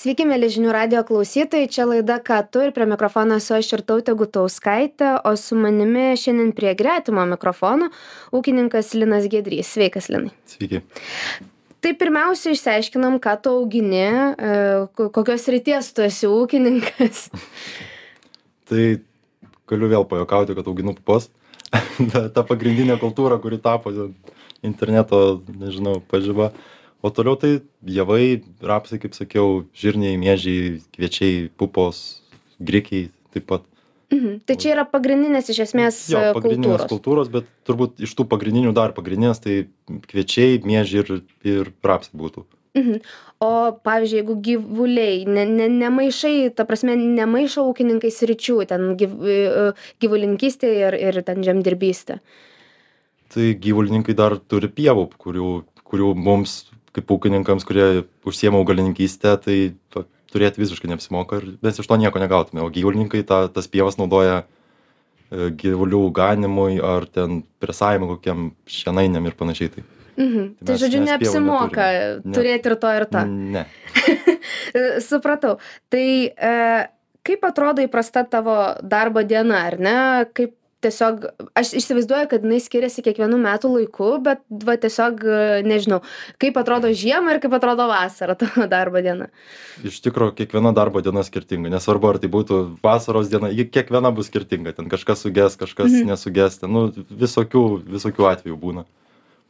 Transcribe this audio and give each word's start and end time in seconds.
Sveiki, 0.00 0.24
mėly 0.24 0.48
žinių 0.48 0.70
radio 0.72 1.00
klausytojai, 1.04 1.66
čia 1.68 1.84
laida 1.84 2.14
Ką 2.24 2.38
tu 2.48 2.62
ir 2.64 2.70
prie 2.72 2.86
mikrofono 2.88 3.36
esu 3.36 3.52
aš 3.58 3.66
ir 3.76 3.82
tautė 3.84 4.14
Gutauskaitė, 4.16 5.10
o 5.28 5.34
su 5.36 5.58
manimi 5.60 6.14
šiandien 6.16 6.54
prie 6.56 6.70
gretimo 6.78 7.26
mikrofono 7.28 7.90
ūkininkas 8.32 8.94
Linas 8.96 9.26
Gedrys. 9.28 9.74
Sveikas, 9.74 10.08
Linai. 10.08 10.32
Sveiki. 10.48 10.80
Tai 11.84 11.92
pirmiausia, 12.00 12.54
išsiaiškinam, 12.56 13.18
ką 13.20 13.36
tu 13.44 13.52
augini, 13.58 14.00
e, 14.06 14.56
kokios 14.96 15.44
ryties 15.52 15.92
tu 15.92 16.06
esi 16.08 16.32
ūkininkas. 16.32 17.26
tai 18.72 18.88
galiu 19.68 19.92
vėl 19.92 20.08
pajokauti, 20.08 20.56
kad 20.56 20.72
auginu 20.72 20.96
pupos. 20.96 21.28
ta, 21.68 22.24
ta 22.38 22.48
pagrindinė 22.48 22.96
kultūra, 23.04 23.36
kuri 23.44 23.60
tapo 23.60 23.92
interneto, 24.64 25.42
nežinau, 25.60 25.98
pažyba 26.08 26.54
o 27.02 27.10
toliau 27.10 27.36
tai 27.40 27.60
javai 27.86 28.42
rapsai 28.60 29.00
kaip 29.02 29.16
sakiau 29.16 29.64
žirniai 29.74 30.20
miežiai 30.20 30.80
kviečiai 30.94 31.50
pupos 31.56 32.22
grikiai 32.60 33.10
taip 33.32 33.46
pat 33.46 33.66
Mhm. 34.10 34.40
Tai 34.42 34.56
čia 34.58 34.72
yra 34.74 34.82
pagrindinės 34.90 35.52
iš 35.52 35.60
esmės 35.68 35.98
jo 36.10 36.18
e, 36.18 36.32
pagrindinės 36.34 36.82
kultūros. 36.82 36.90
kultūros 36.90 37.28
bet 37.30 37.44
turbūt 37.62 38.00
iš 38.02 38.10
tų 38.18 38.24
pagrindinių 38.26 38.72
dar 38.74 38.90
pagrindinės 38.90 39.38
tai 39.38 39.68
kviečiai 39.86 40.58
miežiai 40.66 41.04
ir 41.04 41.12
ir 41.46 41.70
rapsai 41.86 42.18
būtų 42.18 42.42
Mhm. 42.74 43.00
O 43.42 43.72
pavyzdžiui, 43.82 44.18
jeigu 44.20 44.34
gyvuliai, 44.46 45.24
ne, 45.26 45.42
ne, 45.42 45.66
nemaišai, 45.66 46.52
ta 46.54 46.62
prasme, 46.68 46.94
nemaišo 46.94 47.64
ūkininkai 47.66 48.12
sričių, 48.14 48.60
ten 48.70 48.92
gyv, 49.00 49.16
e, 49.26 49.64
gyvulininkystė 49.98 50.70
ir, 50.86 50.94
ir 50.94 51.22
ten 51.26 51.42
žemdirbystė. 51.42 52.20
tai 53.30 53.54
gyvulininkai 53.54 54.14
dar 54.14 54.38
turi 54.38 54.66
pievų 54.68 55.08
kurių 55.18 55.50
kurių 55.90 56.14
mums 56.14 56.70
kaip 56.96 57.10
ūkininkams 57.14 57.66
kurie 57.68 58.04
užsiema 58.26 58.58
augalininkyste 58.60 59.34
tai 59.44 59.58
to 59.94 60.04
turėt 60.32 60.58
visiškai 60.58 60.90
neapsimoka 60.90 61.38
ir 61.40 61.46
mes 61.62 61.78
iš 61.78 61.86
to 61.90 61.96
nieko 61.98 62.18
negautume 62.22 62.62
o 62.64 62.70
gyvulininkai 62.70 63.22
tą 63.26 63.44
tas 63.52 63.66
pievas 63.70 63.98
naudoja 63.98 64.42
e, 65.30 65.50
gyvulių 65.62 66.02
ganymui 66.14 66.80
ar 66.82 67.06
ten 67.06 67.42
presavimui 67.62 68.16
kokiem 68.16 68.50
šienainiam 68.66 69.26
ir 69.30 69.38
panašiai 69.38 69.72
tai 69.78 69.86
Mhm. 70.20 70.42
Tai 70.58 70.64
Tai 70.66 70.74
mes- 70.74 70.80
žodžiu, 70.82 70.98
mes 71.00 71.08
neapsimoka 71.08 71.84
neturime. 71.86 72.24
Ne. 72.26 72.32
turėti 72.36 72.66
ir 72.68 72.74
to, 72.82 72.88
ir 72.98 73.04
to. 73.08 73.20
ne 73.24 73.62
Supratau. 75.08 75.54
Tai 75.88 76.06
e, 76.28 76.88
kaip 77.26 77.44
atrodo 77.46 77.80
įprasta 77.84 78.26
tavo 78.28 78.56
darbo 78.82 79.22
diena, 79.24 79.62
ar 79.70 79.78
ne? 79.80 79.94
Kaip 80.36 80.52
tiesiog, 80.80 81.26
aš 81.58 81.72
įsivaizduoju, 81.80 82.28
kad 82.30 82.44
jinai 82.46 82.58
skiriasi 82.62 83.02
kiekvienų 83.04 83.36
metų 83.40 83.70
laiku, 83.74 84.10
bet 84.24 84.40
va 84.64 84.76
tiesiog, 84.80 85.20
e, 85.24 85.38
nežinau, 85.66 86.00
kaip 86.40 86.56
atrodo 86.60 86.88
žiemą 86.96 87.34
ir 87.36 87.40
kaip 87.42 87.52
atrodo 87.58 87.86
vasara 87.90 88.34
tavo 88.40 88.66
darbo 88.70 89.02
diena. 89.04 89.28
iš 89.84 90.00
tikro 90.04 90.30
kiekviena 90.36 90.72
darbo 90.76 91.00
diena 91.04 91.22
skirtinga 91.24 91.70
nesvarbu 91.72 92.08
ar 92.10 92.18
tai 92.18 92.28
būtų 92.32 92.78
vasaros 92.84 93.28
diena 93.32 93.48
ji 93.52 93.64
kiekviena 93.68 94.10
bus 94.14 94.28
skirtinga 94.32 94.72
ten 94.76 94.88
kažkas 94.88 95.22
suges 95.24 95.56
kažkas 95.56 95.90
Mhm. 95.92 96.06
nesuges 96.12 96.58
ten 96.60 96.72
nu 96.72 96.88
visokių 96.92 97.82
visokių 97.84 98.28
atvejų 98.32 98.56
būna 98.60 98.84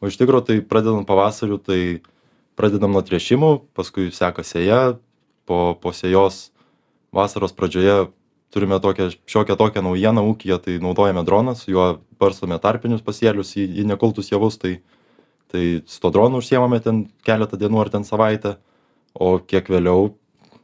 o 0.01 0.06
iš 0.06 0.17
tikro 0.17 0.41
tai 0.41 0.61
pradedant 0.61 1.06
pavasariu 1.06 1.58
tai 1.58 2.01
pradedam 2.56 2.92
nuo 2.92 3.03
tręšimų 3.03 3.61
paskui 3.75 4.11
seka 4.12 4.42
sėja 4.42 4.98
po 5.47 5.75
po 5.81 5.91
sėjos 5.91 6.51
vasaros 7.12 7.53
pradžioje 7.53 8.08
turime 8.50 8.78
tokią 8.82 9.10
šiokią 9.30 9.56
tokią 9.56 9.82
naujieną 9.86 10.24
ūkyje 10.32 10.58
tai 10.64 10.78
naudojame 10.82 11.22
droną 11.26 11.54
su 11.58 11.70
juo 11.74 11.86
barstome 12.20 12.58
tarpinius 12.62 13.02
pasėlius 13.06 13.54
į 13.56 13.66
į 13.82 13.86
nekultus 13.92 14.30
javus 14.32 14.58
tai 14.58 14.78
tai 15.50 15.82
su 15.86 15.98
tuo 16.02 16.10
dronu 16.14 16.38
užsiemame 16.42 16.78
ten 16.82 17.04
keletą 17.26 17.58
dienų 17.58 17.80
ar 17.84 17.88
ten 17.90 18.04
savaitę 18.06 18.56
o 19.14 19.38
kiek 19.38 19.66
vėliau 19.70 20.12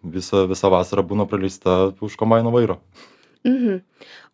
visa 0.06 0.44
visa 0.46 0.68
vasara 0.70 1.02
būna 1.02 1.26
praleista 1.30 1.92
už 2.00 2.16
kombaino 2.16 2.52
vairo 2.54 2.80
Mhm. 3.46 3.76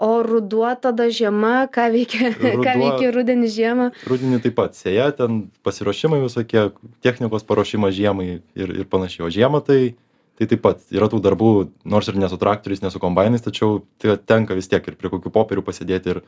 O 0.01 0.23
ruduo 0.25 0.71
tada 0.81 1.05
žiema, 1.13 1.67
ką 1.69 1.83
veikia, 1.93 2.31
ką 2.41 2.53
Ruduo- 2.57 2.79
veikia 2.81 3.11
rudenį 3.13 3.49
žiemą? 3.53 3.87
rudenį 4.09 4.39
taip 4.41 4.55
pat 4.57 4.73
sėja 4.79 5.11
ten 5.13 5.51
pasiruošimai 5.67 6.23
visokie 6.23 6.63
technikos 7.05 7.45
paruošimas 7.45 7.93
žiemai 7.93 8.41
ir 8.57 8.73
ir 8.73 8.87
panašiai 8.89 9.27
o 9.27 9.29
žiemą 9.29 9.61
tai 9.67 9.93
tai 10.39 10.49
taip 10.51 10.63
pat 10.65 10.87
yra 10.95 11.09
tų 11.13 11.21
darbų 11.25 11.51
nors 11.85 12.09
ir 12.09 12.17
ne 12.21 12.29
su 12.31 12.39
traktoriais 12.41 12.83
ne 12.83 12.91
su 12.91 13.03
kombainais 13.03 13.45
tačiau 13.45 13.83
tai 14.03 14.17
tenka 14.17 14.57
vis 14.59 14.71
tiek 14.71 14.87
ir 14.89 14.97
prie 14.99 15.13
kokių 15.13 15.33
popierių 15.35 15.67
pasėdėti 15.67 16.17
ir 16.17 16.23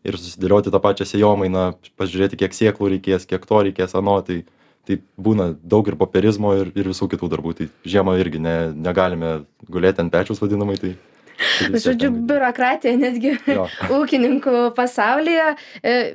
ir 0.00 0.16
susidėlioti 0.16 0.72
tą 0.72 0.80
pačią 0.80 1.04
sėjomainą 1.04 1.66
pažiūrėti 2.00 2.40
kiek 2.40 2.56
sėklų 2.56 2.94
reikės 2.94 3.28
kiek 3.28 3.44
to 3.44 3.60
reikės 3.66 3.96
ano 3.98 4.16
tai 4.24 4.42
tai 4.88 4.98
būna 5.20 5.50
daug 5.62 5.88
ir 5.88 5.96
popierizmo 6.00 6.54
ir 6.58 6.72
ir 6.74 6.88
visų 6.90 7.10
kitų 7.12 7.28
darbų. 7.30 7.54
Tai 7.58 7.68
žiemą 7.84 8.16
irgi 8.22 8.40
ne 8.42 8.56
negalime 8.74 9.32
gulėti 9.68 10.02
ant 10.02 10.12
pečiaus 10.12 10.40
vadinamai 10.42 10.78
tai 10.80 10.94
Žodžiu, 11.60 12.10
biurokratija 12.28 12.96
netgi 12.96 13.34
Jo. 13.50 13.66
ūkininkų 13.98 14.54
pasaulyje, 14.76 15.46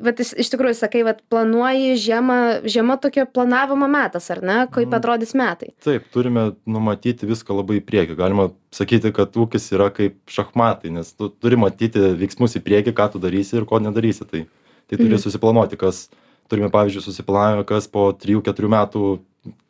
bet 0.02 0.20
iš, 0.24 0.34
tikrųjų 0.54 0.76
sakai, 0.80 1.04
kad 1.08 1.22
planuoji 1.32 1.96
žiemą, 2.02 2.38
žiema 2.66 2.98
tokia 3.02 3.26
planavimo 3.30 3.88
metas, 3.92 4.30
ar 4.34 4.42
ne, 4.44 4.58
kaip 4.72 4.88
Mhm. 4.90 4.98
atrodys 5.00 5.34
metai. 5.38 5.72
taip 5.84 6.10
turime 6.14 6.56
numatyti 6.66 7.26
viską 7.30 7.56
labai 7.56 7.80
į 7.82 7.86
priekį 7.86 8.16
galima 8.18 8.50
sakyti 8.72 9.12
kad 9.16 9.32
ūkis 9.36 9.72
yra 9.76 9.90
kaip 9.94 10.18
šachmatai 10.28 10.92
nes 10.92 11.14
tu 11.14 11.30
turi 11.30 11.56
matyti 11.56 12.00
veiksmus 12.20 12.56
į 12.58 12.64
priekį 12.66 12.94
ką 12.94 13.12
tu 13.14 13.20
darysi 13.20 13.56
ir 13.58 13.66
ko 13.66 13.80
nedarysi 13.80 14.26
tai 14.30 14.46
tai 14.90 14.98
turi 14.98 15.16
Mhm. 15.16 15.22
susiplanuoti 15.24 15.78
kas 15.78 16.10
turime 16.50 16.70
pavyzdžiui 16.70 17.02
susiplanavę 17.02 17.66
kas 17.66 17.88
po 17.88 18.12
trijų 18.14 18.42
keturių 18.46 18.70
metų 18.70 19.20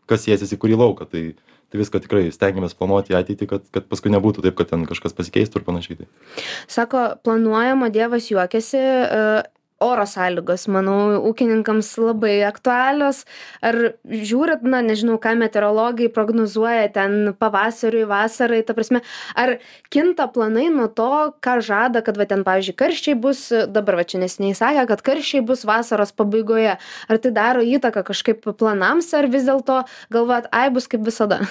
kas 0.08 0.26
sėsis 0.28 0.52
į 0.54 0.58
kurį 0.60 0.76
lauką 0.78 1.06
tai 1.10 1.36
tai 1.72 1.82
viską 1.82 2.02
tikrai 2.04 2.28
stengiamės 2.34 2.78
planuoti 2.78 3.16
į 3.16 3.20
ateitį 3.20 3.50
kad 3.50 3.66
kad 3.74 3.90
paskui 3.92 4.14
nebūtų 4.14 4.46
taip 4.46 4.58
kad 4.60 4.72
ten 4.72 4.86
kažkas 4.90 5.16
pasikeistų 5.18 5.62
ir 5.62 5.68
panašiai. 5.68 6.00
Tai 6.02 6.46
Sako, 6.72 7.04
planuojama, 7.26 7.92
Dievas 7.94 8.30
juokiasi, 8.32 8.82
e, 8.82 9.44
oro 9.84 10.06
sąlygos, 10.08 10.68
manau, 10.72 11.20
ūkininkams 11.30 11.90
labai 12.00 12.38
aktualios. 12.48 13.24
Ar 13.66 13.76
žiūrit, 14.08 14.64
na, 14.64 14.80
nežinau, 14.86 15.18
ką 15.22 15.34
meteorologai 15.40 16.08
prognozuoja 16.16 16.88
ten 16.96 17.34
pavasariui, 17.40 18.06
vasarai, 18.08 18.62
ta 18.66 18.76
prasme, 18.78 19.02
ar 19.36 19.58
kinta 19.94 20.30
planai 20.32 20.70
nuo 20.74 20.88
to, 20.88 21.12
ką 21.44 21.58
žada, 21.66 22.04
kad 22.06 22.20
va 22.20 22.28
ten, 22.30 22.46
pavyzdžiui, 22.48 22.78
karščiai 22.80 23.20
bus, 23.20 23.50
dabar 23.52 24.00
va 24.00 24.08
čia 24.08 24.24
nesiniai 24.24 24.56
sakė, 24.58 24.88
kad 24.94 25.06
karščiai 25.12 25.44
bus 25.46 25.66
vasaros 25.68 26.16
pabaigoje. 26.16 26.78
Ar 26.80 27.22
tai 27.22 27.36
daro 27.36 27.64
įtaką 27.66 28.06
kažkaip 28.08 28.48
planams, 28.56 29.12
ar 29.18 29.28
vis 29.32 29.48
dėlto 29.48 29.84
galvojat, 30.14 30.50
ai 30.56 30.70
bus 30.74 30.88
kaip 30.92 31.04
visada? 31.06 31.44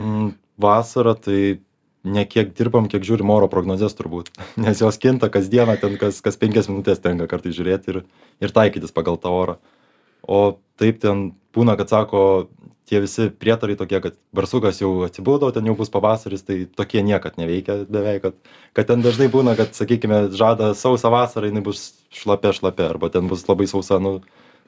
Mm, 0.00 0.34
vasarą 0.58 1.14
tai 1.14 1.60
ne 2.04 2.24
kiek 2.28 2.54
dirbam 2.56 2.88
kiek 2.90 3.04
žiūrim 3.06 3.30
oro 3.32 3.48
prognozes 3.52 3.96
turbūt. 3.98 4.32
Nes 4.62 4.80
jos 4.80 4.98
kinta 5.00 5.30
kasdieną 5.32 5.76
ten 5.80 5.98
kas 6.00 6.22
kas 6.24 6.40
penkias 6.40 6.70
minutes 6.72 7.02
tenka 7.04 7.28
kartais 7.30 7.56
žiūrėt 7.56 7.90
ir 7.92 8.02
ir 8.40 8.56
taikytis 8.56 8.94
pagal 8.96 9.20
tą 9.20 9.34
orą. 9.34 9.60
O 10.22 10.60
taip 10.80 11.00
ten 11.02 11.30
būna 11.56 11.76
kad 11.80 11.90
sako 11.92 12.48
tie 12.90 13.00
visi 13.02 13.28
prietarai 13.30 13.76
tokie 13.78 14.00
kad 14.02 14.16
barsukas 14.34 14.80
jau 14.82 14.90
atsibudo 15.06 15.50
ten 15.54 15.66
jau 15.68 15.76
bus 15.78 15.92
pavasaris 15.92 16.42
tai 16.42 16.64
tokie 16.66 17.02
niekad 17.06 17.38
neveikia 17.38 17.84
beveik 17.86 18.24
kad 18.26 18.36
kad 18.74 18.90
ten 18.90 19.04
dažnai 19.04 19.30
būna 19.30 19.54
kad 19.58 19.76
sakykime 19.78 20.28
žada 20.34 20.72
sausą 20.74 21.12
vasarą 21.14 21.50
jinai 21.50 21.62
bus 21.62 21.92
šlapia 22.10 22.52
šlapia 22.56 22.90
arba 22.90 23.12
ten 23.14 23.30
bus 23.30 23.46
labai 23.48 23.68
sausa 23.70 24.00
nu 24.02 24.18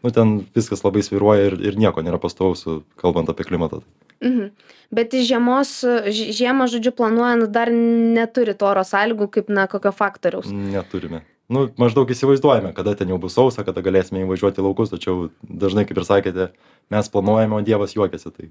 nu 0.03 0.11
ten 0.11 0.39
viskas 0.55 0.85
labai 0.85 1.03
svyruoja 1.07 1.51
ir 1.51 1.59
ir 1.73 1.79
nieko 1.79 2.03
nėra 2.05 2.21
pastovaus 2.23 2.65
kalbant 3.01 3.31
apie 3.31 3.47
klimatą 3.49 3.83
Mhm. 4.23 4.51
Bet 4.95 5.15
iš 5.19 5.27
žiemos, 5.33 5.71
žiemą, 6.15 6.69
žodžiu, 6.71 6.93
planuojant 6.95 7.49
dar 7.51 7.73
neturit 7.73 8.63
oro 8.63 8.85
sąlygų 8.87 9.27
kaip, 9.35 9.49
na, 9.51 9.67
kokio 9.67 9.91
faktoriaus. 9.91 10.47
Neturime. 10.47 11.25
Nu, 11.53 11.67
maždaug 11.77 12.09
įsivaizduojame, 12.09 12.71
kada 12.77 12.95
ten 12.95 13.11
jau 13.11 13.19
bus 13.19 13.35
sausa, 13.35 13.65
kada 13.67 13.83
galėsime 13.83 14.23
įvažiuoti 14.23 14.63
laukus, 14.63 14.93
tačiau 14.95 15.27
dažnai, 15.43 15.85
kaip 15.89 15.99
ir 15.99 16.07
sakėte, 16.07 16.47
mes 16.93 17.11
planuojame, 17.13 17.59
o 17.59 17.67
Dievas 17.67 17.97
juokiasi. 17.97 18.31
Tai, 18.31 18.49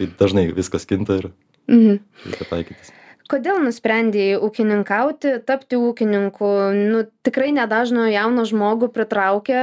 tai 0.00 0.10
dažnai 0.18 0.48
viskas 0.56 0.84
kinta 0.84 1.20
ir 1.22 1.30
Mhm. 1.68 2.00
reikia 2.26 2.50
taikytis. 2.50 2.92
Kodėl 3.24 3.56
nusprendėjai 3.64 4.36
ūkininkauti, 4.44 5.30
tapti 5.48 5.78
ūkininku? 5.80 6.48
Nu, 6.76 6.98
tikrai 7.24 7.54
nedažno 7.56 8.02
jauno 8.12 8.42
žmogų 8.44 8.90
pritraukia. 8.92 9.62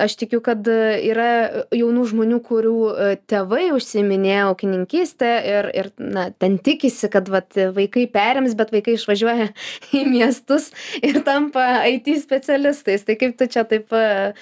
Aš 0.00 0.14
tikiu, 0.22 0.40
kad 0.44 0.64
yra 0.64 1.66
jaunų 1.76 2.06
žmonių, 2.14 2.38
kurių 2.46 2.78
e, 2.88 3.10
tėvai 3.28 3.66
užsiminėjo 3.76 4.46
ūkininkystę 4.54 5.34
ir, 5.50 5.68
ir 5.76 5.90
na, 6.00 6.30
ten 6.32 6.56
tikisi, 6.56 7.10
kad 7.12 7.28
vat, 7.28 7.52
vaikai 7.76 8.06
perims, 8.08 8.56
bet 8.56 8.72
vaikai 8.72 8.96
išvažiuoja 8.96 9.50
į 10.00 10.06
miestus 10.08 10.70
ir 11.04 11.20
tampa 11.28 11.84
IT 11.90 12.08
specialistais. 12.24 13.04
Tai 13.04 13.18
kaip 13.20 13.36
tu 13.36 13.52
čia 13.52 13.66
taip 13.68 13.92
e, 13.92 14.32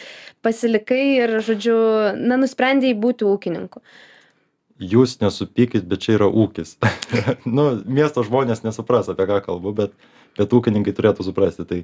pasilikai 0.46 1.02
ir, 1.16 1.36
žodžiu, 1.42 1.76
na, 2.14 2.38
nusprendėjai 2.46 2.94
būti 2.94 3.26
ūkininku? 3.26 3.82
Jūs 4.82 5.16
nesupykit, 5.22 5.86
bet 5.86 6.02
čia 6.02 6.16
yra 6.16 6.26
ūkis. 6.26 6.76
nu, 7.56 7.66
miesto 7.86 8.24
žmonės 8.26 8.64
nesupras, 8.66 9.10
apie 9.12 9.28
ką 9.30 9.40
kalbu, 9.46 9.74
bet, 9.78 9.96
bet 10.38 10.54
ūkininkai 10.54 10.94
turėtų 10.96 11.26
suprasti. 11.28 11.66
Tai 11.68 11.82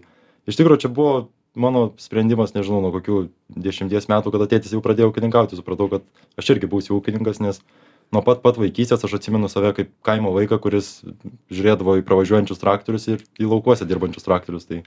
iš 0.50 0.58
tikrųjų 0.58 0.86
čia 0.86 0.90
buvo 0.92 1.28
mano 1.58 1.92
sprendimas, 2.02 2.54
nežinau, 2.54 2.80
nuo 2.84 2.90
kokių 2.94 3.28
dešimties 3.54 4.10
metų, 4.10 4.34
kada 4.34 4.48
tėtis 4.50 4.74
jau 4.74 4.82
pradėjo 4.84 5.12
ūkininkauti, 5.12 5.58
supratau, 5.58 5.88
kad 5.92 6.08
aš 6.38 6.54
irgi 6.54 6.70
būsiu 6.70 6.98
ūkininkas, 6.98 7.40
nes 7.44 7.62
nuo 8.14 8.22
pat 8.24 8.40
pat 8.44 8.58
vaikystės 8.60 9.04
aš 9.04 9.18
atsimenu 9.18 9.50
save 9.52 9.74
kaip 9.76 9.90
kaimo 10.06 10.32
vaiką 10.36 10.58
kuris 10.64 10.90
žiūrėdavo 11.52 11.98
į 12.00 12.04
pravažiuojančius 12.08 12.62
traktorius 12.62 13.08
ir 13.10 13.24
į 13.40 13.50
laukuose 13.50 13.88
dirbančius 13.88 14.26
traktorius 14.26 14.68
tai 14.68 14.82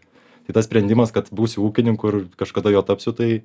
tai 0.48 0.56
tas 0.57 0.66
sprendimas 0.66 1.14
kad 1.14 1.30
būsiu 1.30 1.62
ūkininku 1.68 2.10
ir 2.10 2.18
kažkada 2.40 2.74
juo 2.74 2.81
tapsiu 2.86 3.14
tai 3.18 3.44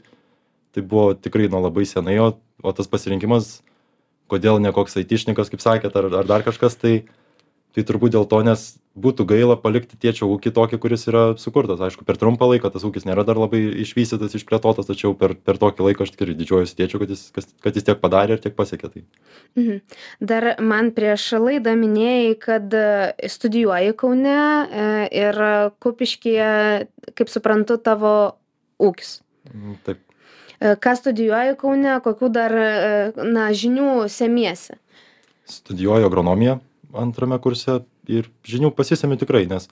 tai 0.72 0.84
buvo 0.84 1.12
tikrai 1.12 1.50
nuo 1.52 1.60
labai 1.66 1.84
senai 1.88 2.16
o 2.24 2.30
o 2.62 2.72
tas 2.72 2.88
pasirinkimas 2.88 3.58
kodėl 4.30 4.60
ne 4.62 4.72
koks 4.74 4.98
aitišnikas 5.02 5.52
kaip 5.52 5.62
sakėt 5.62 5.96
ar 5.96 6.10
ar 6.10 6.28
dar 6.28 6.46
kažkas 6.46 6.78
tai 6.80 6.96
tai 7.76 7.84
turbūt 7.84 8.14
dėl 8.14 8.24
to 8.24 8.40
nes 8.40 8.62
būtų 8.96 9.26
gaila 9.28 9.54
palikti 9.60 9.98
tėčio 10.00 10.24
ūkį 10.32 10.52
tokį 10.56 10.78
kuris 10.80 11.02
yra 11.10 11.24
sukurtas. 11.36 11.82
Aišku 11.84 12.06
per 12.08 12.16
trumpą 12.16 12.48
laiką 12.48 12.70
tas 12.72 12.86
ūkis 12.88 13.04
nėra 13.04 13.26
dar 13.28 13.36
labai 13.36 13.60
išvystytas 13.84 14.32
išplėtotas 14.38 14.88
tačiau 14.88 15.12
per 15.18 15.34
per 15.36 15.60
tokį 15.60 15.90
laiką 15.90 16.06
aš 16.06 16.14
tikrai 16.14 16.36
didžiuojuosi 16.38 16.78
tėčiu 16.78 17.02
kad 17.02 17.12
jis 17.12 17.26
kas 17.36 17.50
kad 17.60 17.76
jis 17.76 17.84
tiek 17.90 18.00
padarė 18.00 18.38
ir 18.38 18.42
tiek 18.46 18.56
pasiekė 18.56 18.92
tai. 18.94 19.04
Mhm. 19.60 19.82
dar 20.32 20.48
man 20.64 20.90
prieš 20.96 21.28
laidą 21.36 21.76
minėjai 21.76 22.32
kad 22.40 22.72
e, 22.72 23.28
studijuoji 23.36 23.92
kaune 24.00 24.32
e, 24.32 24.88
ir 25.12 25.42
kupiškyje 25.84 26.50
kaip 27.12 27.32
suprantu 27.32 27.76
tavo 27.76 28.16
ūkis. 28.80 29.18
Mm, 29.52 29.76
taip 29.84 30.05
ką 30.60 30.96
studijuoji 30.98 31.56
kaune 31.60 31.98
kokių 32.04 32.30
dar 32.32 32.54
na 33.16 33.50
žinių 33.52 34.06
semiesi? 34.12 34.78
Studijuoju 35.46 36.08
agronomiją 36.08 36.58
antrame 36.96 37.38
kurse 37.42 37.82
ir 38.08 38.30
žinių 38.46 38.72
pasisemiu 38.76 39.18
tikrai 39.20 39.44
nes 39.50 39.68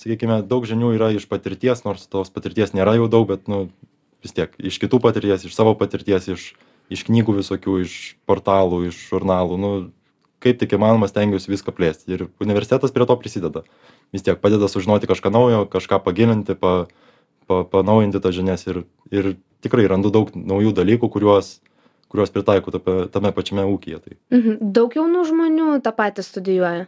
sakykime 0.00 0.40
daug 0.48 0.66
žinių 0.66 0.94
yra 0.96 1.12
iš 1.14 1.26
patirties 1.30 1.84
nors 1.86 2.06
tos 2.10 2.32
patirties 2.32 2.74
nėra 2.76 2.96
jau 2.98 3.08
daug 3.12 3.28
bet 3.30 3.48
nu 3.50 3.66
vis 4.22 4.34
tiek 4.36 4.54
iš 4.58 4.78
kitų 4.82 5.02
patirties 5.02 5.46
iš 5.46 5.56
savo 5.56 5.74
patirties 5.78 6.28
iš 6.32 6.52
iš 6.92 7.04
knygų 7.08 7.38
visokių 7.40 7.80
iš 7.84 7.98
portalų 8.28 8.86
iš 8.90 8.98
žurnalų 9.10 9.58
nu 9.60 9.72
kaip 10.42 10.58
tik 10.58 10.74
įmanoma 10.74 11.08
stengiuosi 11.10 11.52
viską 11.52 11.74
plėsti 11.76 12.16
ir 12.16 12.26
universitetas 12.42 12.90
prie 12.90 13.06
to 13.06 13.14
prisideda. 13.18 13.62
Vis 14.12 14.24
tiek 14.26 14.40
padeda 14.42 14.66
sužinoti 14.68 15.08
kažką 15.10 15.30
naujo 15.32 15.64
kažką 15.70 16.00
pagilinti 16.02 16.56
pa 16.58 16.72
pa 17.52 17.82
panaujinti 17.82 18.22
tas 18.22 18.34
žinias 18.34 18.66
ir 18.66 18.82
ir 19.12 19.34
tikrai 19.64 19.86
randu 19.90 20.10
daug 20.14 20.32
naujų 20.34 20.74
dalykų 20.78 21.10
kuriuos 21.12 21.54
kuriuos 22.12 22.34
pritaikau 22.34 22.74
tape 22.74 22.96
tame 23.12 23.32
pačiame 23.32 23.64
ūkyje 23.68 24.02
tai 24.02 24.18
mhm. 24.34 24.72
daug 24.78 24.94
jaunų 24.98 25.24
žmonių 25.30 25.70
tą 25.84 25.94
patį 25.96 26.26
studijuoja 26.26 26.86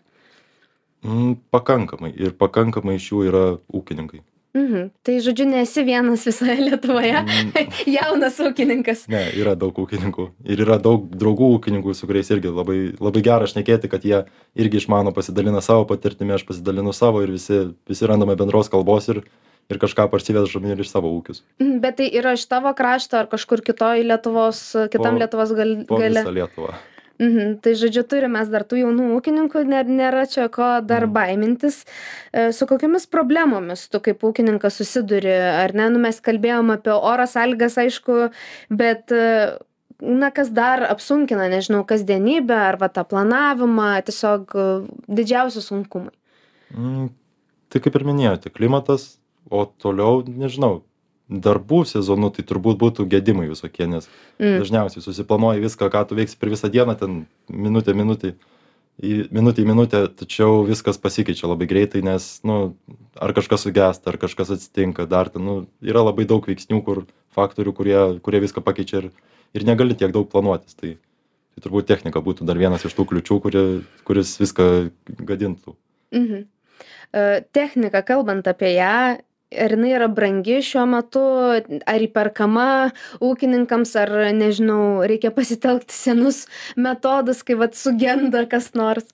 mm, 1.05 1.35
pakankamai 1.55 2.15
ir 2.15 2.37
pakankamai 2.39 2.99
iš 3.01 3.11
jų 3.13 3.27
yra 3.31 3.45
ūkininkai 3.73 4.25
Mhm. 4.55 4.91
Tai 5.03 5.15
žodžiu, 5.19 5.49
nesi 5.51 5.83
vienas 5.83 6.23
visoje 6.27 6.55
Lietuvoje, 6.63 7.17
mm. 7.27 7.73
jaunas 7.97 8.37
ūkininkas. 8.39 9.09
Ne, 9.11 9.25
yra 9.35 9.57
daug 9.59 9.75
ūkininkų. 9.83 10.29
Ir 10.47 10.63
yra 10.63 10.77
daug 10.79 11.09
draugų 11.11 11.49
ūkininkų, 11.57 11.95
su 11.99 12.07
kuriais 12.07 12.31
irgi 12.31 12.53
labai, 12.55 12.77
labai 13.03 13.23
gera 13.27 13.49
šnekėti, 13.51 13.91
kad 13.91 14.07
jie 14.07 14.21
irgi 14.55 14.79
išmano, 14.79 15.11
pasidalina 15.17 15.59
savo 15.65 15.89
patirtimi, 15.91 16.37
aš 16.37 16.47
pasidalinu 16.47 16.95
savo 16.95 17.25
ir 17.27 17.35
visi, 17.35 17.65
visi 17.91 18.07
randame 18.07 18.39
bendros 18.39 18.71
kalbos 18.71 19.11
ir, 19.11 19.25
ir 19.73 19.81
kažką 19.83 20.09
parsivežam 20.13 20.67
ir 20.69 20.83
iš 20.85 20.91
savo 20.93 21.13
ūkius. 21.17 21.45
Mhm, 21.63 21.79
bet 21.85 22.01
tai 22.01 22.09
yra 22.13 22.35
iš 22.37 22.47
tavo 22.51 22.73
krašto 22.77 23.23
ar 23.23 23.31
kažkur 23.33 23.65
kitoj 23.65 24.05
Lietuvos, 24.05 24.65
kitam 24.93 25.15
po, 25.15 25.23
Lietuvos 25.23 25.55
gal, 25.57 25.79
po 25.89 26.01
gale? 26.03 26.25
Visą 26.25 26.35
Lietuvą. 26.35 26.75
Mhm, 27.23 27.61
tai 27.63 27.77
žodžiu, 27.79 28.03
turime 28.11 28.41
dar 28.51 28.65
tų 28.67 28.81
jaunų 28.81 29.13
ūkininkų, 29.15 29.61
nė, 29.71 29.85
nėra 29.87 30.25
čia 30.27 30.49
ko 30.53 30.81
dar 30.83 31.07
mhm. 31.07 31.13
baimintis. 31.15 31.85
E, 32.35 32.49
su 32.57 32.67
kokiamis 32.67 33.07
problemomis 33.07 33.87
tu 33.93 34.01
kaip 34.03 34.25
ūkininkas 34.27 34.81
susiduri, 34.81 35.31
ar 35.63 35.77
ne, 35.79 35.87
nu 35.95 36.03
mes 36.03 36.19
kalbėjom 36.19 36.75
apie 36.75 36.91
oro 36.95 37.29
sąlygas, 37.31 37.79
aišku, 37.85 38.19
bet 38.75 39.15
e, 39.15 39.55
na 40.03 40.33
kas 40.35 40.51
dar 40.51 40.83
apsunkina, 40.91 41.47
nežinau, 41.53 41.85
kasdienybę 41.87 42.57
ar 42.73 42.81
va 42.83 42.91
tą 42.91 43.07
planavimą, 43.07 43.93
tiesiog 44.11 44.59
e, 44.59 44.69
didžiausi 45.07 45.63
sunkumai. 45.63 46.15
Mm, 46.75 47.13
tai 47.71 47.85
kaip 47.85 47.95
ir 47.95 48.09
minėjote, 48.11 48.51
klimatas, 48.51 49.13
o 49.51 49.65
toliau 49.67 50.23
nežinau 50.27 50.83
darbų 51.29 51.85
sezonu 51.89 52.31
tai 52.35 52.45
turbūt 52.45 52.79
būtų 52.81 53.07
gedimai 53.11 53.49
visokie 53.49 53.87
nes 53.89 54.09
mm. 54.39 54.59
dažniausiai 54.61 55.05
susiplanuoji 55.05 55.65
viską 55.65 55.89
ką 55.93 56.05
tu 56.09 56.19
veiksi 56.19 56.39
per 56.41 56.53
visą 56.53 56.69
dieną 56.73 56.97
ten 57.01 57.23
minutė 57.49 57.97
minutei 57.97 58.35
į 59.01 59.25
minutė 59.35 59.65
į 59.65 59.69
minutę 59.73 60.03
tačiau 60.21 60.63
viskas 60.69 61.01
pasikeičia 61.03 61.49
labai 61.51 61.67
greitai 61.71 62.05
nes 62.07 62.29
nu 62.47 62.77
ar 63.17 63.33
kažkas 63.35 63.65
sugesta 63.67 64.13
ar 64.13 64.21
kažkas 64.21 64.53
atsitinka 64.55 65.09
dar 65.11 65.33
ten 65.33 65.43
nu 65.49 65.57
yra 65.83 66.05
labai 66.05 66.29
daug 66.29 66.45
veiksnių 66.47 66.83
kur 66.85 67.07
faktorių 67.35 67.73
kurie 67.75 68.01
kurie 68.23 68.45
viską 68.45 68.63
pakeičia 68.63 69.03
ir 69.03 69.11
ir 69.55 69.67
negali 69.67 69.97
tiek 69.97 70.13
daug 70.15 70.29
planuotis. 70.31 70.77
Tai 70.79 70.97
tai 71.55 71.63
turbūt 71.63 71.87
technika 71.87 72.19
būtų 72.19 72.49
dar 72.49 72.59
vienas 72.59 72.83
iš 72.83 72.97
tų 72.99 73.05
kliūčių 73.13 73.37
kuri 73.45 73.61
kuris 74.03 74.33
viską 74.41 74.65
gadintų. 75.23 75.77
Mhm. 76.11 76.41
E, 77.15 77.45
technika 77.55 78.03
kalbant 78.03 78.49
apie 78.51 78.73
ją 78.75 79.21
ar 79.59 79.75
jinai 79.77 79.93
yra 79.97 80.09
brangi 80.13 80.61
šiuo 80.65 80.85
metu 80.91 81.23
ar 81.55 82.05
įperkama 82.07 82.67
ūkininkams 83.25 83.95
ar 84.01 84.13
nežinau 84.37 85.05
reikia 85.09 85.33
pasitelkti 85.35 85.95
senus 85.95 86.45
metodus 86.77 87.43
kai 87.47 87.59
vat 87.61 87.79
sugenda 87.79 88.45
kas 88.51 88.73
nors? 88.79 89.07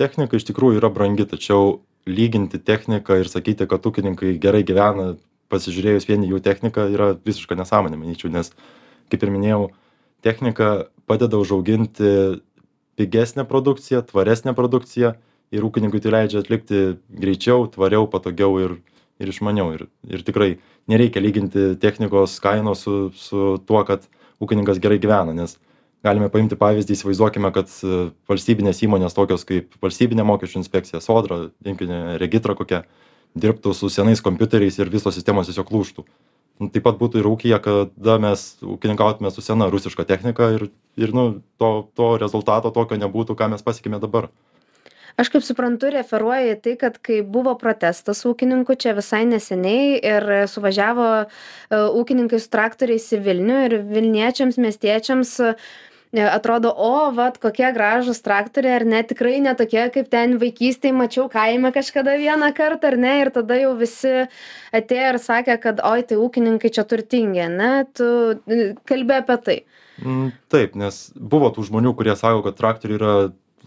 Technika 0.00 0.38
iš 0.38 0.46
tikrųjų 0.48 0.80
yra 0.80 0.92
brangi 0.92 1.26
tačiau 1.28 1.80
lyginti 2.08 2.58
techniką 2.58 3.20
ir 3.22 3.30
sakyti 3.30 3.68
kad 3.70 3.84
ūkininkai 3.86 4.36
gerai 4.42 4.64
gyvena 4.66 5.14
pasižiūrėjus 5.52 6.08
vien 6.08 6.24
į 6.24 6.32
jų 6.32 6.40
techniką 6.42 6.88
yra 6.94 7.12
visiška 7.14 7.56
nesąmonė 7.58 8.00
manyčiau 8.00 8.32
nes 8.32 8.50
kaip 9.12 9.22
ir 9.22 9.34
minėjau 9.34 9.68
technika 10.24 10.88
padeda 11.06 11.38
užauginti 11.38 12.40
pigesnę 12.96 13.44
produkciją 13.48 14.02
tvaresnę 14.08 14.54
produkciją 14.56 15.12
ir 15.52 15.66
ūkininkui 15.68 16.00
tai 16.02 16.14
leidžia 16.16 16.40
atlikti 16.42 16.82
greičiau 17.22 17.68
tvariau 17.70 18.08
patogiau 18.10 18.56
ir 18.62 18.76
ir 19.22 19.32
išmaniau. 19.32 19.72
Ir 19.76 19.86
ir 20.10 20.24
tikrai 20.26 20.56
nereikia 20.90 21.22
lyginti 21.22 21.72
technikos 21.82 22.38
kainos 22.42 22.84
su 22.86 23.10
su 23.16 23.56
tuo 23.66 23.84
kad 23.88 24.08
ūkininkas 24.42 24.82
gerai 24.82 24.98
gyvena 25.02 25.34
nes 25.36 25.56
galime 26.02 26.28
paimti 26.32 26.58
pavyzdį 26.58 26.96
įsivaizduokime 26.96 27.52
kad 27.54 27.70
e, 27.86 28.10
valstybinės 28.30 28.82
įmonės 28.86 29.14
tokios 29.14 29.46
kaip 29.46 29.76
valstybinė 29.82 30.26
mokesčių 30.26 30.62
inspekcija 30.62 31.00
sodra 31.04 31.44
imkime 31.64 32.18
regitra 32.22 32.56
kokia 32.58 32.82
dirbtų 33.38 33.72
su 33.76 33.90
senais 33.92 34.20
kompiuteriais 34.24 34.78
ir 34.78 34.90
visos 34.92 35.14
sistemos 35.16 35.48
tiesiog 35.48 35.70
lūžtų. 35.72 36.04
Nu 36.60 36.68
taip 36.70 36.84
pat 36.84 36.98
būtų 37.00 37.22
ir 37.22 37.28
ūkyje 37.30 37.58
kada 37.64 38.18
mes 38.22 38.44
ūkininkautume 38.60 39.30
su 39.32 39.44
sena 39.44 39.70
rusiška 39.72 40.04
technika 40.08 40.50
ir 40.56 40.68
ir 41.00 41.14
nu 41.16 41.42
to 41.58 41.70
to 41.96 42.16
rezultato 42.20 42.70
tokio 42.74 42.98
nebūtų 43.00 43.38
ką 43.38 43.48
mes 43.54 43.64
pasiekėme 43.64 44.02
dabar 44.02 44.28
aš 45.16 45.32
kaip 45.32 45.44
suprantu 45.46 45.92
referuoji 45.92 46.54
į 46.54 46.58
tai 46.64 46.74
kad 46.80 46.98
kai 47.04 47.20
buvo 47.26 47.54
protestas 47.60 48.24
ūkininkų 48.28 48.76
čia 48.80 48.96
visai 48.98 49.24
neseniai 49.28 49.96
ir 49.98 50.28
suvažiavo 50.50 51.08
e, 51.22 51.26
ūkininkai 52.00 52.40
su 52.40 52.52
traktoriais 52.52 53.08
į 53.16 53.22
vilnių 53.26 53.62
ir 53.68 53.78
vilniečiams 53.92 54.58
miestiečiams 54.62 55.34
e, 55.44 55.54
atrodo 56.12 56.72
o 56.76 57.10
vat 57.16 57.38
kokie 57.42 57.68
gražūs 57.72 58.22
traktoriai 58.24 58.78
ar 58.80 58.86
ne 58.88 59.02
tikrai 59.08 59.38
ne 59.44 59.54
tokie 59.58 59.84
kaip 59.94 60.10
ten 60.12 60.36
vaikystėj 60.40 60.94
mačiau 60.96 61.28
kaime 61.32 61.72
kažkada 61.72 62.16
vieną 62.20 62.52
kartą 62.56 62.92
ar 62.92 62.98
ne 63.00 63.14
ir 63.22 63.32
tada 63.34 63.60
jau 63.60 63.74
visi 63.78 64.26
atėjo 64.76 65.12
ir 65.14 65.20
sakė 65.22 65.58
kad 65.62 65.84
oi 65.92 66.02
tai 66.08 66.20
ūkininkai 66.20 66.72
čia 66.72 66.84
turtingi 66.88 67.46
ane 67.48 67.72
tu 67.96 68.08
e, 68.48 68.72
kalbi 68.88 69.20
apie 69.20 69.38
tai. 69.46 69.60
Mm, 70.02 70.32
taip 70.50 70.74
nes 70.80 71.04
buvo 71.14 71.52
tų 71.52 71.68
žmonių 71.68 71.92
kurie 71.96 72.14
sako 72.16 72.40
kad 72.46 72.56
traktoriai 72.58 72.98
yra 72.98 73.14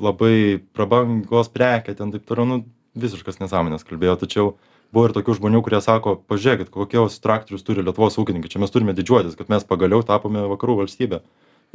labai 0.02 0.62
prabangos 0.76 1.50
prekė 1.52 1.96
ten 1.98 2.12
taip 2.14 2.26
toliau 2.28 2.48
nu 2.50 2.58
visiškas 3.00 3.40
nesąmones 3.42 3.86
kalbėjo 3.88 4.16
tačiau 4.24 4.54
buvo 4.96 5.10
ir 5.10 5.16
tokių 5.16 5.38
žmonių 5.40 5.62
kurie 5.66 5.82
sako 5.84 6.18
pažiūrėkit 6.30 6.72
kokius 6.74 7.20
traktorius 7.24 7.66
turi 7.68 7.84
lietuvos 7.84 8.18
ūkininkai 8.22 8.52
čia 8.52 8.62
mes 8.64 8.74
turime 8.74 8.96
didžiuotis 8.98 9.38
kad 9.40 9.52
mes 9.52 9.68
pagaliau 9.68 10.04
tapome 10.08 10.46
vakarų 10.52 10.82
valstybe 10.84 11.22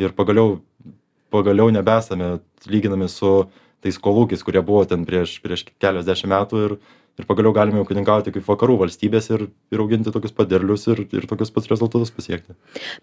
ir 0.00 0.14
pagaliau 0.16 0.60
pagaliau 1.32 1.72
nebesame 1.74 2.38
lyginami 2.68 3.08
su 3.12 3.34
tais 3.84 3.98
kolūkiais 4.00 4.44
kurie 4.44 4.62
buvo 4.64 4.84
ten 4.88 5.06
prieš 5.08 5.38
prieš 5.44 5.66
keliasdešim 5.80 6.32
metų 6.32 6.64
ir 6.66 6.76
ir 7.18 7.26
pagaliau 7.28 7.52
galime 7.56 7.82
ūkininkauti 7.82 8.32
kaip 8.34 8.46
vakarų 8.46 8.76
valstybės 8.84 9.30
ir 9.34 9.46
ir 9.74 9.82
auginti 9.82 10.12
tokius 10.14 10.34
pat 10.36 10.50
derlius 10.50 10.86
ir 10.90 11.02
ir 11.04 11.26
tokius 11.30 11.52
pat 11.54 11.68
rezultatus 11.70 12.12
pasiekti. 12.14 12.56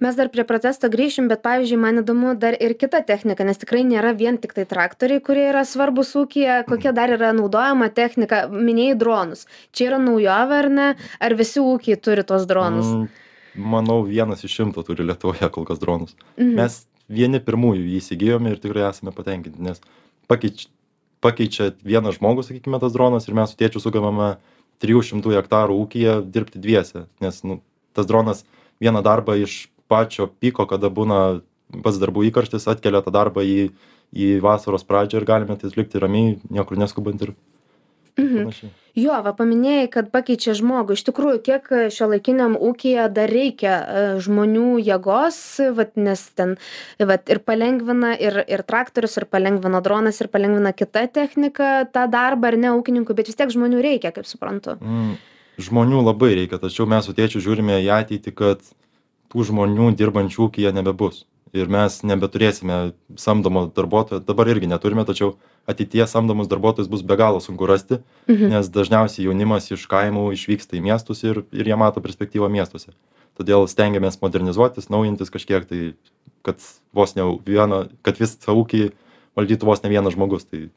Mes 0.03 0.17
dar 0.17 0.31
prie 0.33 0.45
protesto 0.47 0.89
grįšim 0.93 1.29
bet 1.31 1.43
pavyzdžiui 1.45 1.79
man 1.81 2.01
įdomu 2.03 2.33
dar 2.39 2.57
ir 2.57 2.75
kita 2.79 3.03
technika 3.07 3.45
nes 3.47 3.61
tikrai 3.61 3.83
nėra 3.87 4.15
vien 4.17 4.39
tiktai 4.41 4.67
traktoriai 4.69 5.23
kurie 5.23 5.47
yra 5.51 5.63
svarbūs 5.67 6.15
ūkyje 6.23 6.63
kokia 6.71 6.95
dar 6.97 7.13
yra 7.17 7.33
naudojama 7.37 7.89
technika. 7.93 8.45
Minėjai 8.47 8.97
dronus. 8.99 9.45
Čia 9.75 9.91
yra 9.91 10.01
naujovė 10.01 10.59
ar 10.63 10.69
ne? 10.73 10.89
Ar 11.23 11.37
visi 11.37 11.61
ūkiai 11.63 11.99
turi 12.01 12.25
tuos 12.27 12.47
dronus? 12.49 12.87
Mm, 12.87 13.25
manau 13.77 14.01
vienas 14.07 14.43
iš 14.47 14.59
šimto 14.61 14.83
turi 14.87 15.05
lietuvoje 15.07 15.49
kol 15.53 15.67
kas 15.67 15.81
dronus. 15.83 16.15
Mhm. 16.37 16.55
mes 16.57 16.85
vieni 17.07 17.39
pirmųjų 17.43 17.85
jį 17.87 18.01
įsigijome 18.01 18.51
ir 18.51 18.61
tikrai 18.63 18.89
esame 18.89 19.13
patenkinti 19.15 19.63
nes 19.63 19.79
pakeič 20.27 20.67
pakeičia 21.27 21.71
vieną 21.83 22.15
žmogų 22.15 22.45
sakykime 22.47 22.79
tas 22.83 22.95
dronas 22.95 23.27
ir 23.27 23.35
mes 23.37 23.51
su 23.51 23.59
tėčiu 23.59 23.83
sugebame 23.83 24.35
trijų 24.83 25.03
šimtų 25.11 25.35
hektarų 25.37 25.75
ūkyje 25.83 26.19
dirbti 26.31 26.61
dviese 26.63 27.07
nes 27.23 27.43
nu 27.43 27.59
tas 27.97 28.07
dronas 28.09 28.45
vieną 28.83 29.03
darbą 29.05 29.37
iš 29.43 29.67
pačio 29.91 30.29
piko 30.39 30.67
kada 30.69 30.91
būna 30.93 31.41
pats 31.83 31.99
darbų 32.01 32.27
įkarštis 32.29 32.67
atkelia 32.71 33.03
tą 33.03 33.13
darbą 33.15 33.43
į 33.43 33.69
į 34.15 34.37
vasaros 34.39 34.85
pradžią 34.87 35.19
ir 35.19 35.27
galime 35.27 35.57
tai 35.59 35.67
atlikti 35.67 35.99
ramiai 35.99 36.37
niekur 36.47 36.79
neskubant 36.79 37.21
ir 37.25 37.33
panašiai. 38.17 38.73
Jo 38.97 39.13
va 39.21 39.29
paminėjai 39.37 39.89
kad 39.93 40.07
pakeičia 40.09 40.55
žmogų. 40.57 40.95
Iš 40.97 41.03
tikrųjų 41.11 41.41
kiek 41.45 41.67
šiuolaikiniam 41.93 42.55
ūkyje 42.57 43.03
dar 43.13 43.29
reikia 43.29 43.75
e, 43.77 44.05
žmonių 44.25 44.79
jėgos 44.81 45.37
vat 45.77 45.93
nes 46.01 46.23
ten 46.33 46.55
vat 46.97 47.29
ir 47.29 47.43
palengvina 47.45 48.15
ir 48.17 48.39
ir 48.49 48.65
traktorius 48.65 49.19
ir 49.21 49.27
palengvina 49.29 49.83
dronas 49.85 50.17
ir 50.23 50.31
palengvina 50.33 50.73
kita 50.73 51.05
technika 51.13 51.85
tą 51.93 52.07
darbą 52.09 52.49
ar 52.49 52.57
ne 52.57 52.73
ūkininkui 52.79 53.13
bet 53.19 53.29
vis 53.29 53.37
tiek 53.37 53.53
žmonių 53.53 53.85
reikia 53.85 54.13
kaip 54.15 54.25
suprantu. 54.25 54.79
Mm, 54.81 55.13
žmonių 55.61 56.01
labai 56.09 56.33
reikia 56.41 56.57
tačiau 56.63 56.89
mes 56.89 57.05
su 57.05 57.13
tėčiu 57.13 57.43
žiūrime 57.45 57.77
į 57.85 57.93
ateitį 58.01 58.33
kad 58.33 58.65
tų 59.29 59.45
žmonių 59.51 59.93
dirbančių 59.99 60.47
ūkyje 60.49 60.73
nebebus 60.73 61.27
ir 61.53 61.67
mes 61.71 62.01
nebeturėsime 62.03 62.93
samdomo 63.15 63.67
darbuotojo 63.75 64.19
dabar 64.25 64.47
irgi 64.51 64.67
neturime 64.67 65.05
tačiau 65.05 65.35
ateityje 65.67 66.07
samdomus 66.07 66.47
darbuotojus 66.47 66.87
bus 66.89 67.01
be 67.03 67.15
galo 67.15 67.39
sunku 67.39 67.67
rasti 67.67 67.99
Mhm. 68.27 68.49
nes 68.49 68.69
dažniausiai 68.69 69.25
jaunimas 69.27 69.71
iš 69.71 69.87
kaimų 69.87 70.31
išvyksta 70.33 70.77
į 70.77 70.81
miestus 70.81 71.23
ir 71.23 71.43
ir 71.51 71.65
jie 71.67 71.75
mato 71.77 72.01
perspektyvą 72.01 72.49
miestuose. 72.49 72.91
Todėl 73.37 73.67
stengiamės 73.67 74.17
modernizuotis 74.21 74.89
naujintis 74.89 75.29
kažkiek 75.29 75.65
tai 75.67 75.93
kad 76.43 76.57
vos 76.93 77.15
ne 77.15 77.23
vieną 77.45 77.89
kad 78.03 78.17
visą 78.17 78.53
ūkį 78.55 78.91
valdytų 79.37 79.63
vos 79.65 79.83
ne 79.83 79.89
vienas 79.89 80.13
žmogus. 80.15 80.45
Tai 80.45 80.69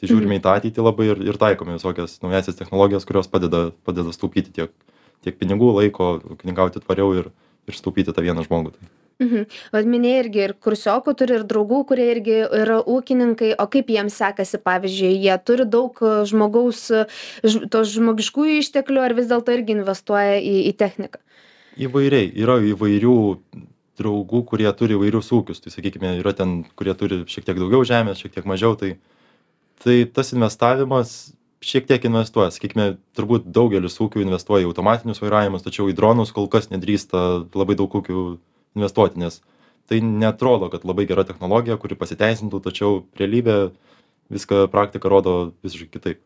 tai 0.00 0.06
žiūrime 0.08 0.38
į 0.38 0.42
tą 0.42 0.54
ateitį 0.56 0.82
labai 0.82 1.06
ir 1.10 1.18
ir 1.26 1.36
taikome 1.36 1.74
visokias 1.74 2.20
naująsias 2.22 2.54
technologijas 2.56 3.04
kurios 3.04 3.26
padeda 3.28 3.72
padeda 3.84 4.12
sutaupyti 4.12 4.52
tiek 4.52 4.70
tiek 5.24 5.34
pinigų 5.38 5.74
laiko 5.74 6.20
ūkininkauti 6.22 6.80
tvariau 6.86 7.14
ir 7.18 7.30
ir 7.68 7.74
sutaupyti 7.74 8.12
tą 8.14 8.22
vieną 8.22 8.46
žmogų. 8.46 8.70
tai 8.72 8.86
Mhm. 9.18 9.46
Vat 9.74 9.86
minėjai 9.90 10.18
irgi 10.22 10.42
ir 10.44 10.52
kursiokų 10.62 11.14
turi 11.18 11.34
ir 11.40 11.44
draugų, 11.50 11.80
kurie 11.90 12.04
irgi 12.12 12.36
yra 12.44 12.76
ūkininkai, 12.86 13.50
o 13.58 13.66
kaip 13.70 13.90
jiems 13.90 14.14
sekasi, 14.14 14.60
pavyzdžiui, 14.62 15.16
jie 15.24 15.34
turi 15.42 15.66
daug 15.66 15.98
e, 15.98 16.12
žmogaus, 16.30 16.84
e, 16.94 17.06
ž, 17.42 17.64
to 17.72 17.82
žmogiškųjų 17.82 18.60
išteklių 18.62 19.02
ar 19.02 19.16
vis 19.18 19.26
dėlto 19.30 19.56
irgi 19.56 19.74
investuoja 19.74 20.38
į, 20.38 20.54
į 20.70 20.76
techniką. 20.78 21.18
įvairiai. 21.78 22.30
Yra 22.38 22.58
įvairių 22.72 23.16
draugų 23.98 24.44
kurie 24.46 24.70
turi 24.78 24.94
įvairius 24.94 25.32
ūkius. 25.34 25.62
Tai 25.62 25.72
sakykime 25.74 26.14
yra 26.20 26.34
ten 26.36 26.62
kurie 26.78 26.94
turi 26.98 27.24
šiek 27.26 27.46
tiek 27.46 27.58
daugiau 27.58 27.82
žemės 27.86 28.22
šiek 28.22 28.36
tiek 28.36 28.46
mažiau. 28.46 28.78
Tai 28.78 28.94
tai 29.82 30.02
tas 30.10 30.32
investavimas 30.34 31.32
šiek 31.62 31.86
tiek 31.90 32.04
investuoja. 32.06 32.52
Sakykime 32.54 32.92
turbūt 33.18 33.50
daugelis 33.54 33.98
ūkių 34.02 34.22
investuoja 34.22 34.66
į 34.66 34.70
automatinius 34.70 35.22
vairavimus 35.22 35.66
tačiau 35.66 35.88
į 35.90 35.96
dronus 35.98 36.34
kol 36.34 36.46
kas 36.50 36.70
nedrįsta 36.70 37.50
labai 37.54 37.78
daug 37.78 37.94
ūkių 37.98 38.22
investuoti 38.76 39.18
nes 39.18 39.40
tai 39.88 40.00
neatrodo 40.04 40.68
kad 40.70 40.84
labai 40.84 41.06
gera 41.06 41.24
technologija 41.24 41.76
kuri 41.80 41.94
pasiteisintų 41.96 42.60
tačiau 42.62 43.04
realybė 43.18 43.70
viską 44.30 44.66
praktika 44.70 45.08
rodo 45.08 45.52
visiškai 45.64 45.90
kitaip 45.98 46.18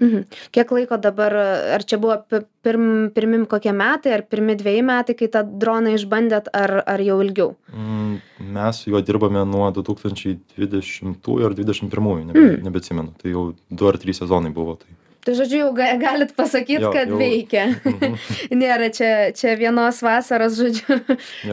Mhm. 0.00 0.28
Kiek 0.54 0.70
laiko 0.70 0.94
dabar, 1.02 1.34
ar 1.74 1.82
čia 1.82 1.98
buvo 1.98 2.14
pi- 2.30 2.44
pirm, 2.62 3.10
pirmim 3.10 3.46
kokie 3.50 3.72
metai, 3.74 4.12
ar 4.14 4.22
pirmi 4.30 4.54
dviejai 4.54 4.84
metai, 4.86 5.16
kai 5.18 5.26
tą 5.26 5.42
droną 5.58 5.90
išbandėt, 5.98 6.46
ar, 6.54 6.84
ar 6.86 7.00
jau 7.02 7.16
ilgiau? 7.18 7.56
Mm, 7.74 8.20
mes 8.54 8.76
su 8.78 8.92
juo 8.92 9.00
dirbame 9.02 9.42
nuo 9.44 9.72
2020 9.74 11.44
ar 11.44 11.50
2021, 11.54 12.26
nebe, 12.30 12.38
Mm. 12.38 12.62
nebeatsimenu. 12.62 13.10
Tai 13.18 13.30
jau 13.32 13.54
du 13.70 13.88
ar 13.88 13.98
trys 13.98 14.18
sezonai 14.22 14.52
buvo. 14.54 14.76
Tai. 14.78 14.86
Tai 15.24 15.34
žodžiu, 15.36 15.58
jau 15.66 15.72
ga- 15.76 15.96
galit 16.00 16.34
pasakyti, 16.36 16.84
kad 16.94 17.10
jau. 17.10 17.18
veikia. 17.20 17.66
Mhm. 17.84 18.18
Nėra 18.62 18.90
čia, 18.94 19.12
čia 19.36 19.56
vienos 19.60 20.02
vasaros, 20.04 20.56
žodžiu, 20.58 21.00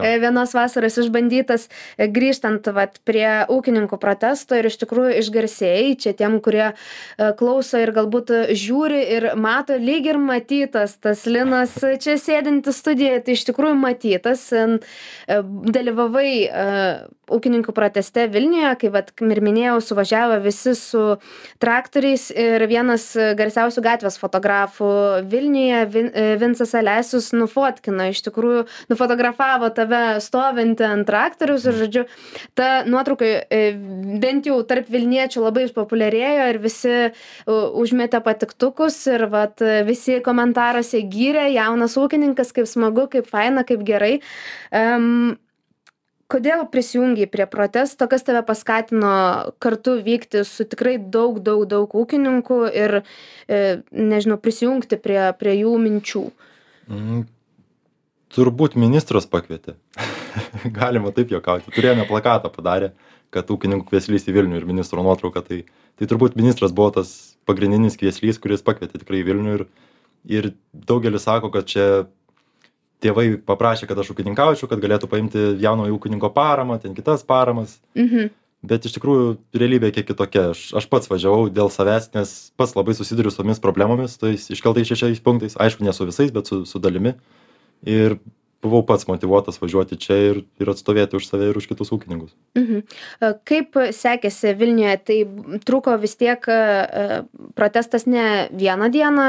e, 0.02 0.16
vienos 0.22 0.54
vasaros 0.56 1.00
išbandytas, 1.02 1.70
E, 1.98 2.08
grįžtant 2.12 2.68
vat, 2.76 3.00
prie 3.08 3.46
ūkininkų 3.52 4.00
protesto 4.02 4.58
ir 4.58 4.70
iš 4.70 4.78
tikrųjų 4.84 5.20
išgarsėjai, 5.22 5.96
čia 6.02 6.14
tiem, 6.18 6.38
kurie 6.44 6.66
e, 6.72 6.76
klauso 7.40 7.82
ir 7.82 7.94
galbūt 7.96 8.34
žiūri 8.52 9.02
ir 9.18 9.30
mato, 9.40 9.78
lyg 9.80 10.10
ir 10.12 10.20
matytas 10.22 10.98
tas 11.02 11.26
Linas 11.30 11.78
čia 12.04 12.18
sėdintis 12.22 12.80
studijoje, 12.82 13.24
tai 13.26 13.36
iš 13.38 13.46
tikrųjų 13.50 13.78
matytas, 13.80 14.48
dalyvavai 15.28 16.32
ūkininkų 17.32 17.74
proteste 17.76 18.28
Vilniuje, 18.32 18.72
kai, 18.82 18.92
vat, 18.94 19.12
kaip 19.18 19.32
ir 19.34 19.42
minėjau, 19.44 19.78
suvažiavo 19.84 20.38
visi 20.44 20.76
su 20.78 21.04
traktoriais 21.64 22.28
ir 22.32 22.66
vienas 22.70 23.08
e, 23.18 23.32
garsiausių 23.56 23.84
gatvės 23.86 24.18
fotografų 24.20 24.90
Vilniuje, 25.32 25.86
Vin, 25.92 26.10
e, 26.14 26.36
Vincas 26.40 26.74
Alesius, 26.76 27.32
nufotkino, 27.34 28.10
iš 28.12 28.22
tikrųjų 28.26 28.66
nufotografavo 28.92 29.70
tave 29.76 30.20
stovintį 30.20 30.86
ant 30.88 31.08
traktoriaus 31.08 31.66
ir, 31.66 31.78
žodžiu, 31.80 32.04
ta 32.56 32.84
nuotrauka 32.86 33.26
e, 33.26 33.62
bent 34.22 34.46
jau 34.46 34.60
tarp 34.68 34.90
Vilniečių 34.92 35.46
labai 35.46 35.66
išpopuliarėjo 35.70 36.50
ir 36.52 36.60
visi 36.64 36.92
e, 36.92 37.12
užmetė 37.48 38.22
patiktukus 38.26 39.00
ir 39.08 39.28
vat, 39.32 39.64
visi 39.88 40.20
komentaruose 40.26 41.02
gyrė, 41.08 41.48
jaunas 41.56 41.96
ūkininkas, 42.00 42.52
kaip 42.56 42.68
smagu, 42.68 43.08
kaip 43.12 43.30
faina, 43.32 43.64
kaip 43.68 43.86
gerai. 43.88 44.20
Um, 44.76 45.38
Kodėl 46.26 46.64
prisijungiai 46.74 47.28
prie 47.30 47.46
protesto, 47.46 48.08
kas 48.10 48.24
tave 48.26 48.42
paskatino 48.48 49.10
kartu 49.62 50.00
vykti 50.02 50.42
su 50.50 50.66
tikrai 50.66 50.96
daug, 50.98 51.38
daug, 51.46 51.68
daug 51.70 51.92
ūkininkų 51.94 52.58
ir, 52.74 52.96
e, 53.46 53.60
nežinau, 53.94 54.40
prisijungti 54.42 54.98
prie, 54.98 55.20
prie 55.38 55.54
jų 55.60 55.76
minčių? 55.84 56.24
Mm, 56.90 57.28
turbūt 58.34 58.74
ministras 58.74 59.30
pakvietė. 59.30 59.78
Galima 60.80 61.14
taip 61.14 61.30
juokauti. 61.36 61.70
Turėjome 61.76 62.08
plakatą 62.10 62.50
padarę, 62.50 62.96
kad 63.30 63.54
ūkininkų 63.54 63.86
kvieslys 63.92 64.26
į 64.26 64.36
Vilnių 64.40 64.58
ir 64.58 64.68
ministro 64.70 65.06
nuotrauka. 65.06 65.46
Tai, 65.46 65.62
tai 65.94 66.10
turbūt 66.10 66.42
ministras 66.42 66.74
buvo 66.74 66.90
tas 66.98 67.14
pagrindinis 67.46 68.02
kvieslys, 68.02 68.42
kuris 68.42 68.66
pakvietė 68.66 69.04
tikrai 69.04 69.22
į 69.22 69.30
Vilnių. 69.30 69.58
Ir, 69.60 69.68
ir 70.26 70.54
daugelis 70.74 71.30
sako, 71.30 71.54
kad 71.54 71.70
čia 71.70 71.88
tėvai 73.04 73.28
paprašė, 73.44 73.88
kad 73.90 74.00
aš 74.02 74.14
ūkininkaučiau, 74.14 74.70
kad 74.72 74.82
galėtų 74.82 75.10
paimti 75.12 75.44
jaunojo 75.62 75.98
ūkininko 75.98 76.32
paramą, 76.36 76.80
ten 76.82 76.96
kitas 76.98 77.26
paramas. 77.28 77.80
Mhm. 77.98 78.32
Bet 78.66 78.88
iš 78.88 78.96
tikrųjų 78.96 79.36
realybė 79.54 79.92
kiek 79.94 80.08
kitokia. 80.08 80.48
Aš, 80.56 80.62
aš 80.80 80.88
pats 80.90 81.10
važiavau 81.12 81.52
dėl 81.54 81.70
savęs, 81.70 82.10
nes 82.16 82.32
pats 82.58 82.74
labai 82.78 82.96
susiduriu 82.98 83.30
su 83.30 83.42
tomis 83.42 83.62
problemomis, 83.62 84.18
tais 84.18 84.48
iškeltais 84.54 84.90
šešiais 84.90 85.22
punktais, 85.22 85.58
aišku, 85.62 85.86
ne 85.86 85.94
su 85.94 86.08
visais, 86.08 86.34
bet 86.34 86.50
su, 86.50 86.64
su 86.66 86.82
dalimi. 86.82 87.14
Ir 87.86 88.18
buvau 88.64 88.84
pats 88.88 89.08
motivuotas 89.10 89.60
važiuoti 89.62 89.98
čia 90.02 90.18
ir, 90.30 90.42
ir 90.62 90.72
atstovėti 90.72 91.20
už 91.20 91.28
save 91.28 91.50
ir 91.52 91.60
už 91.60 91.68
kitus 91.70 91.92
ūkininkus. 91.96 92.36
Mhm. 92.58 92.84
E, 93.22 93.32
Kaip 93.48 93.80
sekėsi 93.96 94.56
Vilniuje, 94.58 94.98
tai 95.06 95.18
truko 95.68 95.96
vis 96.02 96.16
tiek 96.20 96.46
e, 96.50 97.24
protestas 97.58 98.08
ne 98.10 98.48
vieną 98.54 98.92
dieną, 98.94 99.28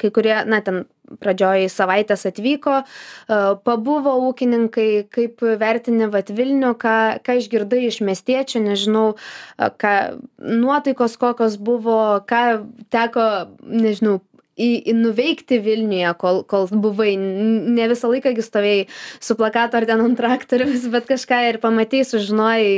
kai 0.00 0.12
kurie, 0.14 0.36
na, 0.48 0.62
ten 0.64 0.84
pradžioj 1.18 1.66
savaitės 1.72 2.26
atvyko, 2.30 2.80
e, 2.82 3.40
pabuvo 3.66 4.14
ūkininkai, 4.28 4.88
kaip 5.12 5.42
vertini 5.60 6.08
vat 6.12 6.30
Vilnių, 6.30 6.74
ką, 6.80 6.96
ką 7.26 7.38
išgirdai 7.40 7.82
iš 7.88 8.00
miestiečių, 8.06 8.62
nežinau, 8.68 9.06
e, 9.16 9.70
ką 9.82 9.94
nuotaikos 10.38 11.16
kokios 11.20 11.58
buvo, 11.58 12.20
ką 12.30 12.44
teko, 12.92 13.26
nežinau, 13.66 14.20
į, 14.60 14.70
į 14.92 14.96
nuveikti 14.98 15.60
Vilniuje, 15.64 16.10
kol, 16.20 16.42
kol 16.48 16.68
buvai. 16.70 17.14
Ne 17.16 17.88
visą 17.90 18.10
laiką 18.12 18.34
gi 18.36 18.44
stovėjai 18.44 18.82
su 19.22 19.36
plakatu 19.38 19.80
ar 19.80 19.86
ten 19.88 20.04
ant 20.04 20.18
traktoriaus, 20.18 20.84
bet 20.92 21.08
kažką 21.08 21.40
ir 21.48 21.60
pamatėjai, 21.62 22.10
sužinojai. 22.12 22.76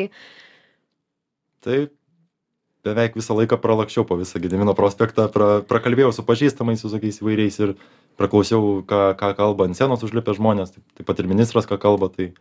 Tai 1.62 1.81
beveik 2.87 3.19
visą 3.19 3.37
laiką 3.39 3.59
pralakščiau 3.62 4.07
po 4.07 4.19
visą 4.19 4.41
Gedimino 4.43 4.75
prospektą, 4.79 5.29
pra, 5.33 5.61
prakalbėjau 5.67 6.12
su 6.15 6.25
pažįstamais 6.27 6.83
visokiais 6.83 7.21
įvairiais 7.23 7.59
ir 7.62 7.77
praklausiau, 8.21 8.81
ką, 8.89 9.03
ką 9.19 9.35
kalba 9.39 9.69
ant 9.69 9.79
scenos 9.79 10.03
užlipę 10.07 10.35
žmonės, 10.39 10.75
taip, 10.75 10.87
taip 10.99 11.09
pat 11.09 11.23
ir 11.23 11.31
ministras, 11.31 11.69
ką 11.71 11.79
kalba. 11.83 12.11
Tai, 12.12 12.33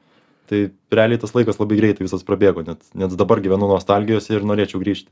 tai 0.51 0.65
realiai 0.91 1.21
tas 1.21 1.31
laikas 1.35 1.59
labai 1.61 1.77
greitai 1.79 2.03
visas 2.03 2.25
prabėgo, 2.27 2.65
net, 2.67 2.83
net 2.97 3.15
dabar 3.19 3.39
gyvenu 3.43 3.69
nostalgijose 3.71 4.35
ir 4.35 4.43
norėčiau 4.47 4.81
grįžti. 4.83 5.07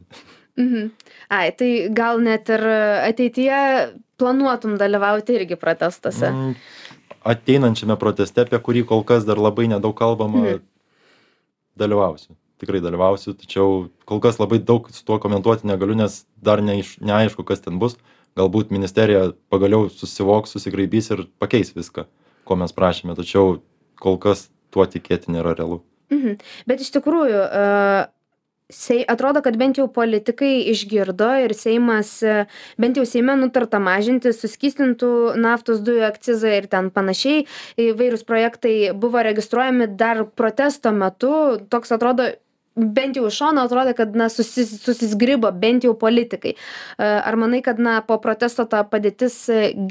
Mhm. 0.60 0.90
Ai, 1.32 1.52
tai 1.56 1.70
gal 1.96 2.20
net 2.20 2.50
ir 2.52 2.66
ateityje 3.08 3.60
planuotum 4.20 4.76
dalyvauti 4.82 5.38
irgi 5.40 5.56
protestuose. 5.56 6.28
Mm, 6.28 6.58
ateinančiame 7.32 7.96
proteste, 8.02 8.44
apie 8.44 8.60
kurį 8.60 8.84
kol 8.90 9.06
kas 9.08 9.24
dar 9.28 9.40
labai 9.40 9.70
nedaug 9.72 9.96
kalbama, 9.96 10.44
Mhm. 10.44 10.62
dalyvausiu. 11.80 12.36
Tikrai 12.60 12.82
dalyvausiu, 12.84 13.34
tačiau 13.40 13.90
kol 14.06 14.20
kas 14.20 14.38
labai 14.40 14.60
daug 14.60 14.90
su 14.92 15.06
tuo 15.06 15.18
komentuoti 15.20 15.64
negaliu, 15.64 15.96
nes 15.96 16.26
dar 16.36 16.60
neaiš, 16.60 16.98
neaišku, 17.00 17.46
kas 17.48 17.62
ten 17.64 17.80
bus. 17.80 17.96
Galbūt 18.36 18.70
ministerija 18.72 19.32
pagaliau 19.50 19.88
susivoks, 19.90 20.52
susigraibys 20.52 21.12
ir 21.12 21.26
pakeis 21.40 21.72
viską, 21.74 22.06
ko 22.46 22.56
mes 22.60 22.74
prašėme, 22.76 23.16
tačiau 23.16 23.62
kol 24.00 24.18
kas 24.18 24.50
tuo 24.74 24.86
tikėti 24.86 25.34
nėra 25.36 25.56
realu. 25.58 25.82
Mhm. 26.14 26.40
Bet 26.70 26.82
iš 26.82 26.90
tikrųjų, 26.96 27.42
e, 27.46 28.08
sei 28.70 29.02
atrodo 29.10 29.42
kad 29.46 29.58
bent 29.58 29.80
jau 29.82 29.88
politikai 29.90 30.70
išgirdo 30.72 31.30
ir 31.44 31.54
seimas 31.58 32.12
e, 32.22 32.44
bent 32.82 32.98
jau 32.98 33.06
seime 33.10 33.34
nutarta 33.40 33.82
mažinti 33.82 34.34
suskystintų 34.36 35.12
naftos 35.42 35.82
dujų 35.86 36.06
akcizą 36.10 36.54
ir 36.58 36.70
ten 36.70 36.92
panašiai 36.94 37.48
įvairūs 37.90 38.26
projektai 38.30 38.76
buvo 38.94 39.24
registruojami 39.26 39.90
dar 39.98 40.22
protesto 40.38 40.94
metu 40.94 41.34
toks 41.70 41.98
atrodo 41.98 42.30
bent 42.76 43.18
jau 43.18 43.26
iš 43.28 43.40
šono 43.42 43.64
atrodė 43.66 43.94
kad 43.98 44.16
na 44.18 44.30
susi 44.32 44.66
susizgribo 44.70 45.52
bent 45.52 45.88
jau 45.88 45.94
politikai. 45.98 46.56
E, 46.56 47.10
ar 47.10 47.38
manai 47.40 47.62
kad 47.66 47.80
na 47.82 48.00
po 48.06 48.20
protesto 48.22 48.66
ta 48.70 48.84
padėtis 48.88 49.42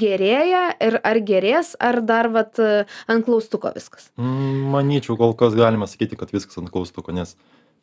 gerėja 0.01 0.65
ir 0.79 0.99
ar 1.03 1.21
gerės 1.25 1.75
ar 1.79 2.01
dar 2.01 2.31
vat 2.33 2.59
ant 2.59 3.27
klaustuko 3.27 3.73
viskas? 3.75 4.09
Mm, 4.17 4.69
manyčiau 4.73 5.19
kol 5.19 5.35
kas 5.37 5.57
galima 5.57 5.89
sakyti 5.89 6.19
kad 6.19 6.33
viskas 6.35 6.59
ant 6.61 6.71
klaustuko 6.73 7.15
nes 7.15 7.35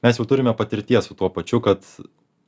mes 0.04 0.20
jau 0.20 0.28
turime 0.28 0.54
patirties 0.56 1.08
su 1.08 1.16
tuo 1.18 1.30
pačiu 1.32 1.62
kad 1.64 1.84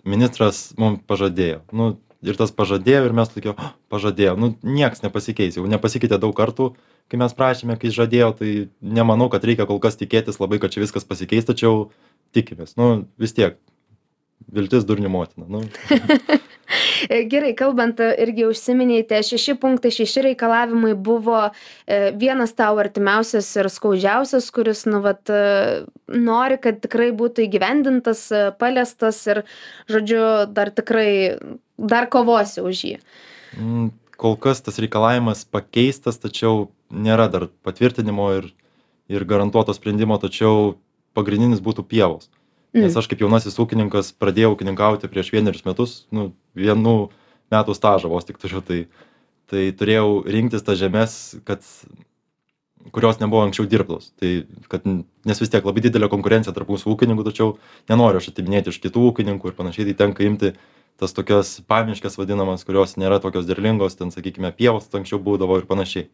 ministras 0.09 0.73
mum 0.79 0.99
pažadėjo. 0.99 1.63
Nu 1.73 1.97
ir 2.23 2.39
tas 2.39 2.53
pažadėjo 2.55 3.07
ir 3.07 3.17
mes 3.17 3.31
tokie 3.31 3.55
pažadėjo. 3.93 4.37
Nu 4.41 4.55
nieks 4.63 5.05
nepasikeis. 5.05 5.59
Jau 5.59 5.67
nepasikeitė 5.71 6.19
daug 6.21 6.35
kartų 6.37 6.73
kai 7.09 7.21
mes 7.21 7.35
prašėme 7.37 7.79
kai 7.81 7.91
žadėjo 7.95 8.29
tai 8.41 8.53
nemanau 8.83 9.29
kad 9.33 9.45
reikia 9.49 9.67
kol 9.69 9.81
kas 9.83 9.97
tikėtis 10.01 10.41
labai 10.43 10.61
kad 10.61 10.75
čia 10.75 10.85
viskas 10.85 11.09
pasikeis 11.09 11.49
tačiau 11.49 11.89
tikimės 12.37 12.77
nu 12.81 13.07
vis 13.21 13.35
tiek 13.37 13.59
viltis 14.53 14.87
durnių 14.89 15.13
motina 15.13 15.49
nu 15.49 15.65
Gerai, 17.33 17.53
kalbant, 17.57 18.01
irgi 18.21 18.45
užsiminėte, 18.49 19.21
šeši 19.25 19.55
punktai, 19.61 19.93
šeši 19.95 20.25
reikalavimai 20.29 20.93
buvo 20.95 21.39
e, 21.47 22.11
vienas 22.19 22.53
tau 22.59 22.79
artimiausias 22.83 23.49
ir 23.57 23.69
skaudžiausias, 23.73 24.51
kuris, 24.55 24.83
nu, 24.91 25.01
vat, 25.05 25.23
e, 25.31 25.85
nori, 26.13 26.59
kad 26.61 26.81
tikrai 26.83 27.09
būtų 27.17 27.47
įgyvendintas, 27.47 28.25
e, 28.35 28.43
paliestas 28.61 29.21
ir, 29.31 29.43
žodžiu, 29.91 30.23
dar 30.53 30.73
tikrai, 30.75 31.39
dar 31.79 32.11
kovosi 32.13 32.65
už 32.67 32.85
jį. 32.91 32.97
Mm, 33.57 33.93
kol 34.21 34.37
kas 34.41 34.61
tas 34.67 34.81
reikalavimas 34.83 35.47
pakeistas, 35.49 36.21
tačiau 36.21 36.69
nėra 36.91 37.31
dar 37.33 37.49
patvirtinimo 37.65 38.33
ir, 38.41 38.53
ir 39.09 39.25
garantuoto 39.29 39.73
sprendimo, 39.77 40.19
tačiau 40.21 40.75
pagrindinis 41.19 41.63
būtų 41.65 41.85
pievos. 41.91 42.31
Nes 42.77 42.97
aš 42.97 43.09
kaip 43.09 43.23
jaunasis 43.25 43.57
ūkininkas 43.59 44.13
pradėjau 44.21 44.53
ūkininkauti 44.55 45.09
prieš 45.09 45.33
vienerius 45.33 45.65
metus 45.65 46.03
nu 46.15 46.31
vienų 46.59 47.09
metų 47.53 47.75
stažą 47.77 48.11
vos 48.13 48.29
tik 48.29 48.41
turiu 48.41 48.61
tai 48.65 48.83
tai 49.49 49.71
turėjau 49.73 50.27
rinktis 50.29 50.65
tas 50.67 50.77
žemes 50.77 51.13
kad 51.49 51.65
kurios 52.93 53.21
nebuvo 53.23 53.47
anksčiau 53.47 53.65
dirbtos. 53.69 54.11
Tai 54.21 54.33
kad 54.69 54.85
nes 54.85 55.41
vis 55.41 55.53
tiek 55.53 55.65
labai 55.65 55.85
didelė 55.85 56.11
konkurencija 56.13 56.53
tarp 56.57 56.69
mūsų 56.69 56.93
ūkininkų 56.93 57.25
tačiau 57.31 57.55
nenoriu 57.89 58.21
aš 58.21 58.29
atiminėti 58.35 58.75
iš 58.75 58.81
kitų 58.85 59.07
ūkininkų 59.11 59.49
ir 59.49 59.57
panašiai 59.57 59.89
tai 59.89 59.97
tenka 60.05 60.27
imti 60.29 60.53
tas 61.01 61.17
tokias 61.17 61.59
pamiškes 61.71 62.19
vadinamas 62.21 62.67
kurios 62.69 62.99
nėra 63.01 63.21
tokios 63.25 63.49
derlingos 63.49 63.97
ten 63.97 64.13
sakykime 64.13 64.53
pievos 64.53 64.93
anksčiau 64.93 65.23
būdavo 65.23 65.57
ir 65.63 65.69
panašiai. 65.71 66.11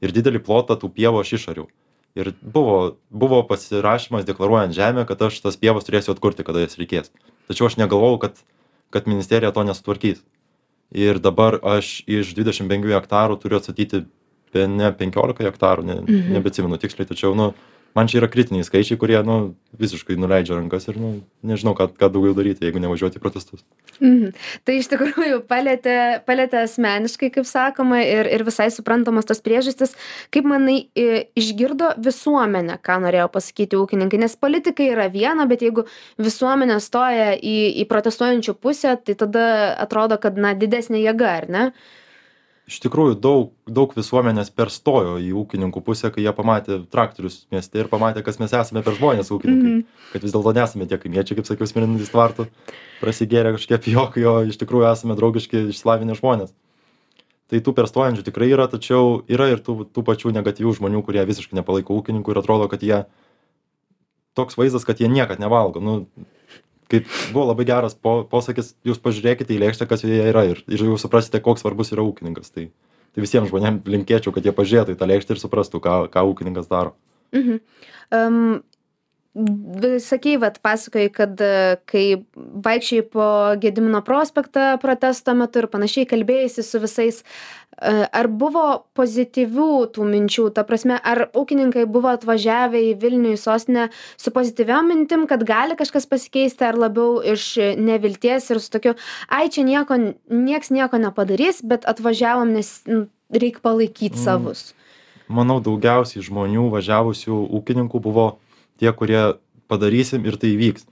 Ir 0.00 0.14
didelį 0.14 0.40
plotą 0.46 0.78
tų 0.80 0.88
pievų 0.96 1.20
aš 1.20 1.36
išariau 1.40 1.68
ir 2.18 2.32
buvo 2.42 2.96
buvo 3.10 3.42
pasirašymas 3.48 4.26
deklaruojant 4.28 4.74
žemę 4.76 5.06
kad 5.08 5.22
aš 5.28 5.40
tas 5.44 5.56
pievas 5.60 5.86
turėsiu 5.86 6.14
atkurti 6.16 6.44
kada 6.46 6.64
jas 6.64 6.78
reikės 6.80 7.12
tačiau 7.50 7.70
aš 7.70 7.78
negalvojau 7.80 8.18
kad 8.26 8.42
kad 8.94 9.08
ministerija 9.10 9.52
to 9.54 9.64
nesutvarkys 9.68 10.22
ir 10.92 11.18
dabar 11.22 11.58
aš 11.76 12.02
iš 12.08 12.34
dvidešim 12.36 12.68
penkių 12.70 12.94
hektarų 12.96 13.38
turiu 13.42 13.60
atstatyti 13.60 14.04
bene 14.54 14.92
penkiolika 14.96 15.44
hektarų 15.44 15.84
ne 15.84 15.98
Mhm. 16.00 16.32
nebeatsimenu 16.38 16.78
tiksliai 16.80 17.08
tačiau 17.08 17.34
nu 17.36 17.52
man 17.96 18.08
čia 18.08 18.20
yra 18.20 18.28
kritiniai 18.30 18.66
skaičiai 18.66 18.98
kurie 19.00 19.20
nu 19.26 19.54
visiškai 19.78 20.16
nuleidžia 20.20 20.56
rankas 20.58 20.88
ir 20.88 20.98
nu 21.00 21.20
nežinau 21.42 21.74
ką 21.78 21.88
ką 21.96 22.10
daugiau 22.12 22.34
daryti 22.36 22.66
jeigu 22.66 22.82
nevažiuoti 22.82 23.18
į 23.20 23.24
protestus 23.24 23.64
Mhm. 23.98 24.30
Tai 24.62 24.74
iš 24.78 24.86
tikrųjų 24.92 25.40
palėtė, 25.50 25.94
palėtė 26.22 26.60
asmeniškai, 26.62 27.32
kaip 27.34 27.46
sakoma, 27.50 27.98
ir, 28.06 28.28
ir 28.30 28.44
visai 28.46 28.68
suprantamos 28.70 29.26
tos 29.26 29.40
priežastis. 29.42 29.96
Kaip 30.30 30.46
manai, 30.46 30.76
i- 30.94 31.24
išgirdo 31.34 31.90
visuomenė, 31.98 32.78
ką 32.78 33.00
norėjo 33.02 33.26
pasakyti 33.34 33.74
ūkininkai, 33.80 34.20
nes 34.22 34.36
politikai 34.38 34.92
yra 34.94 35.08
viena, 35.10 35.48
bet 35.50 35.64
jeigu 35.66 35.82
visuomenė 36.22 36.78
stoja 36.84 37.32
į, 37.42 37.56
į 37.82 37.88
protestuojančių 37.90 38.54
pusę, 38.62 38.94
tai 39.02 39.18
tada 39.18 39.74
atrodo, 39.82 40.18
kad, 40.22 40.38
na, 40.38 40.54
didesnė 40.54 41.02
jėga, 41.02 41.34
ar 41.42 41.48
ne? 41.50 41.64
Iš 42.68 42.78
tikrųjų 42.84 43.16
daug 43.24 43.52
daug 43.64 43.92
visuomenės 43.96 44.50
perstojo 44.52 45.16
į 45.22 45.30
ūkininkų 45.40 45.80
pusę 45.84 46.10
kai 46.12 46.24
jie 46.24 46.32
pamatė 46.36 46.82
traktorius 46.92 47.40
mieste 47.54 47.80
ir 47.80 47.88
pamatė 47.88 48.22
kas 48.26 48.38
mes 48.42 48.52
esame 48.52 48.82
per 48.84 48.96
žmonės 48.98 49.32
ūkininkai. 49.32 49.72
Mhm. 49.72 49.84
kad 50.12 50.24
vis 50.26 50.34
dėlto 50.34 50.54
nesame 50.56 50.88
tie 50.88 51.00
kaimiečiai 51.00 51.38
kaip 51.38 51.48
sakiau 51.48 51.68
smirnantys 51.70 52.12
tvartų 52.12 52.48
prasigėrę 53.00 53.54
kažkokie 53.56 53.80
pijokai 53.88 54.24
o 54.28 54.34
iš 54.52 54.60
tikrųjų 54.60 54.90
esame 54.92 55.16
draugiški 55.18 55.68
išsilavinę 55.72 56.18
žmonės. 56.18 56.52
Tai 57.48 57.62
tų 57.64 57.72
perstojančių 57.72 58.26
tikrai 58.26 58.50
yra 58.52 58.68
tačiau 58.68 59.22
yra 59.24 59.48
ir 59.54 59.64
tų 59.64 59.88
tų 59.88 60.04
pačių 60.04 60.34
negatyvių 60.36 60.74
žmonių 60.82 61.00
kurie 61.06 61.24
visiškai 61.24 61.56
nepalaiko 61.56 61.96
ūkininkų 61.96 62.34
ir 62.34 62.42
atrodo 62.42 62.68
kad 62.68 62.84
jie 62.84 63.06
toks 64.36 64.60
vaizdas 64.60 64.84
kad 64.84 65.00
jie 65.00 65.08
niekad 65.08 65.40
nevalgo. 65.40 65.80
Nu 65.80 65.94
kaip 66.92 67.08
buvo 67.34 67.48
labai 67.50 67.66
geras 67.68 67.94
po 67.94 68.22
posakis 68.30 68.74
jūs 68.88 69.00
pažiūrėkite 69.04 69.54
į 69.54 69.62
lėkštę 69.64 69.88
kas 69.90 70.06
joje 70.06 70.30
yra 70.30 70.46
ir 70.48 70.62
ir 70.68 70.86
jau 70.88 70.96
suprasite 71.00 71.42
koks 71.44 71.64
svarbus 71.64 71.92
yra 71.96 72.06
ūkininkas 72.06 72.54
tai 72.54 72.70
tai 73.14 73.24
visiem 73.24 73.46
žmonėm 73.48 73.82
linkėčiau 73.88 74.34
kad 74.34 74.46
jie 74.46 74.54
pažiūrėtų 74.56 74.96
į 74.96 75.00
tą 75.00 75.10
lėkštę 75.12 75.36
ir 75.36 75.42
suprastų 75.42 75.82
ką 75.84 76.00
ką 76.12 76.26
ūkininkas 76.32 76.70
daro 76.70 76.96
Mhm. 77.32 77.60
Um, 78.10 78.62
sakei, 80.02 80.36
vat, 80.40 80.58
pasakojai, 80.62 81.10
kad 81.14 81.40
e, 81.40 81.76
kai 81.88 82.04
vaikščiai 82.36 83.04
po 83.12 83.28
Gedimino 83.60 84.00
prospektą 84.06 84.76
protesto 84.82 85.34
metu 85.38 85.62
ir 85.62 85.68
panašiai 85.70 86.08
kalbėjai 86.10 86.62
su 86.62 86.80
visais, 86.82 87.20
e, 87.78 87.92
ar 88.10 88.28
buvo 88.28 88.84
pozityvių 88.98 89.68
tų 89.94 90.06
minčių, 90.10 90.48
ta 90.56 90.64
prasme, 90.66 90.98
ar 90.98 91.28
ūkininkai 91.38 91.86
buvo 91.86 92.10
atvažiavę 92.16 92.80
į 92.90 92.96
Vilnių 93.02 93.36
į 93.36 93.42
sostinę 93.42 93.88
su 94.16 94.32
pozityviam 94.34 94.90
mintim, 94.90 95.26
kad 95.30 95.44
gali 95.46 95.78
kažkas 95.78 96.08
pasikeisti, 96.10 96.66
ar 96.66 96.78
labiau 96.78 97.20
iš 97.22 97.54
nevilties 97.78 98.50
ir 98.50 98.62
su 98.64 98.72
tokiu, 98.74 98.96
ai 99.30 99.46
čia 99.54 99.62
nieko, 99.68 100.00
nieks 100.30 100.72
nieko 100.74 100.98
nepadarys, 100.98 101.62
bet 101.62 101.86
atvažiavom, 101.86 102.56
nes 102.58 102.82
nu, 102.90 103.06
reikia 103.30 103.62
palaikyti 103.62 104.16
Mm. 104.16 104.24
savus. 104.24 104.74
manau 105.28 105.60
daugiausiai 105.60 106.24
žmonių 106.24 106.70
važiavusių 106.72 107.36
ūkininkų 107.52 108.00
buvo 108.00 108.38
tie 108.80 108.92
kurie 108.92 109.38
padarysim 109.68 110.24
ir 110.26 110.38
tai 110.40 110.54
įvyks. 110.54 110.86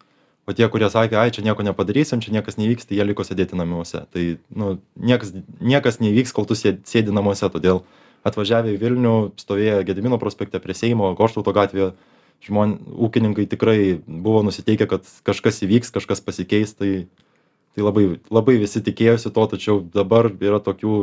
O 0.47 0.55
tie 0.55 0.69
kurie 0.71 0.87
sakė 0.91 1.19
ai 1.19 1.33
čia 1.35 1.43
nieko 1.43 1.65
nepadarysim 1.67 2.23
čia 2.23 2.31
niekas 2.37 2.59
neįvyks 2.61 2.87
tai 2.87 3.01
jie 3.01 3.07
liko 3.09 3.25
sėdėti 3.27 3.59
namuose. 3.59 4.05
Tai 4.15 4.25
nu 4.55 4.77
niekas 4.95 5.33
niekas 5.59 5.99
neįvyks 6.03 6.35
kol 6.37 6.47
tu 6.47 6.55
sė 6.59 6.77
sėdi 6.87 7.15
namuose. 7.15 7.49
Todėl 7.51 7.83
atvažiavę 8.27 8.75
į 8.75 8.83
vilnių 8.83 9.17
stovėję 9.43 9.81
gedimino 9.89 10.21
prospekte 10.23 10.63
prie 10.63 10.77
seimo 10.79 11.11
goštauto 11.19 11.55
gatvėje 11.57 11.95
žmon 12.47 12.77
ūkininkai 13.07 13.47
tikrai 13.51 13.79
buvo 14.07 14.43
nusiteikę 14.47 14.87
kad 14.91 15.07
kažkas 15.27 15.63
įvyks 15.67 15.95
kažkas 15.95 16.23
pasikeis 16.23 16.75
tai 16.79 17.09
tai 17.77 17.85
labai 17.85 18.07
labai 18.33 18.57
visi 18.63 18.81
tikėjosi 18.87 19.33
to 19.37 19.47
tačiau 19.53 19.81
dabar 19.95 20.31
yra 20.33 20.59
tokių 20.65 20.95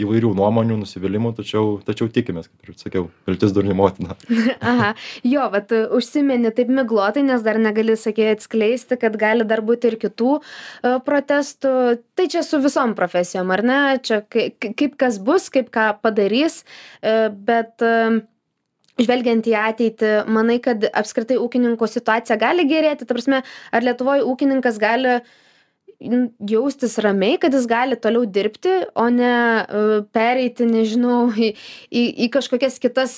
įvairių 0.00 0.32
nuomonių 0.38 0.78
nusivylimų 0.82 1.34
tačiau 1.38 1.76
tačiau 1.84 2.08
tikimės 2.12 2.48
kaip 2.48 2.72
ir 2.72 2.78
sakiau 2.80 3.08
viltis 3.28 3.52
durnių 3.52 3.76
motina 3.76 4.16
Aha, 4.72 4.92
jo, 5.26 5.44
bet 5.52 5.72
užsimeni 5.72 6.52
taip 6.56 6.70
miglotai, 6.72 7.22
nes 7.26 7.42
dar 7.44 7.58
negali, 7.60 7.94
sakė, 7.98 8.30
atskleisti, 8.36 8.96
kad 9.00 9.16
gali 9.20 9.44
dar 9.48 9.60
būti 9.66 9.90
ir 9.90 9.96
kitų 10.00 10.36
e, 10.38 10.94
protestų. 11.06 11.72
Tai 12.18 12.26
čia 12.32 12.42
su 12.46 12.60
visom 12.62 12.94
profesijom, 12.98 13.50
ar 13.54 13.62
ne? 13.66 13.78
Čia 14.04 14.22
kai- 14.30 14.50
kaip 14.62 14.96
kas 15.00 15.18
bus, 15.22 15.48
kaip 15.52 15.70
ką 15.74 15.88
padarys, 16.04 16.62
e, 17.02 17.28
bet 17.32 17.82
e, 17.84 18.22
žvelgiant 19.02 19.46
į 19.48 19.56
ateitį, 19.58 20.12
manai, 20.32 20.58
kad 20.64 20.84
apskritai 20.88 21.38
ūkininko 21.42 21.88
situacija 21.90 22.38
gali 22.40 22.66
gerėti? 22.70 23.08
Ta 23.08 23.16
prasme, 23.16 23.42
ar 23.72 23.86
Lietuvoje 23.86 24.24
ūkininkas 24.28 24.80
gali 24.82 25.20
jaustis 26.52 26.98
ramiai, 27.02 27.38
kad 27.42 27.54
jis 27.54 27.68
gali 27.70 27.96
toliau 28.00 28.26
dirbti, 28.26 28.74
o 28.98 29.08
ne 29.12 29.32
e, 29.32 30.02
pereiti, 30.14 30.66
nežinau, 30.68 31.24
į, 31.48 31.54
į, 31.90 32.04
į 32.26 32.30
kažkokias 32.34 32.78
kitas 32.82 33.16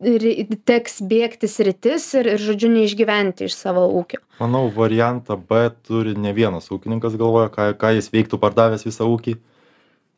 ri- 0.00 0.46
teks 0.68 1.00
bėgti 1.08 1.48
sritis 1.48 2.08
ir, 2.18 2.28
ir, 2.34 2.42
žodžiu, 2.42 2.70
neišgyventi 2.72 3.48
iš 3.48 3.56
savo 3.56 3.86
ūkio. 4.00 4.20
manau 4.40 4.68
variantą 4.72 5.36
b 5.36 5.70
turi 5.86 6.16
ne 6.16 6.32
vienas 6.36 6.68
ūkininkas 6.70 7.16
galvoja 7.16 7.48
ką 7.52 7.72
ką 7.80 7.94
jis 7.96 8.10
veiktų 8.12 8.40
pardavęs 8.42 8.84
visą 8.84 9.08
ūkį 9.08 9.36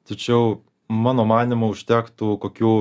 tačiau 0.09 0.63
mano 0.89 1.25
manymu 1.29 1.71
užtektų 1.75 2.39
kokių 2.43 2.73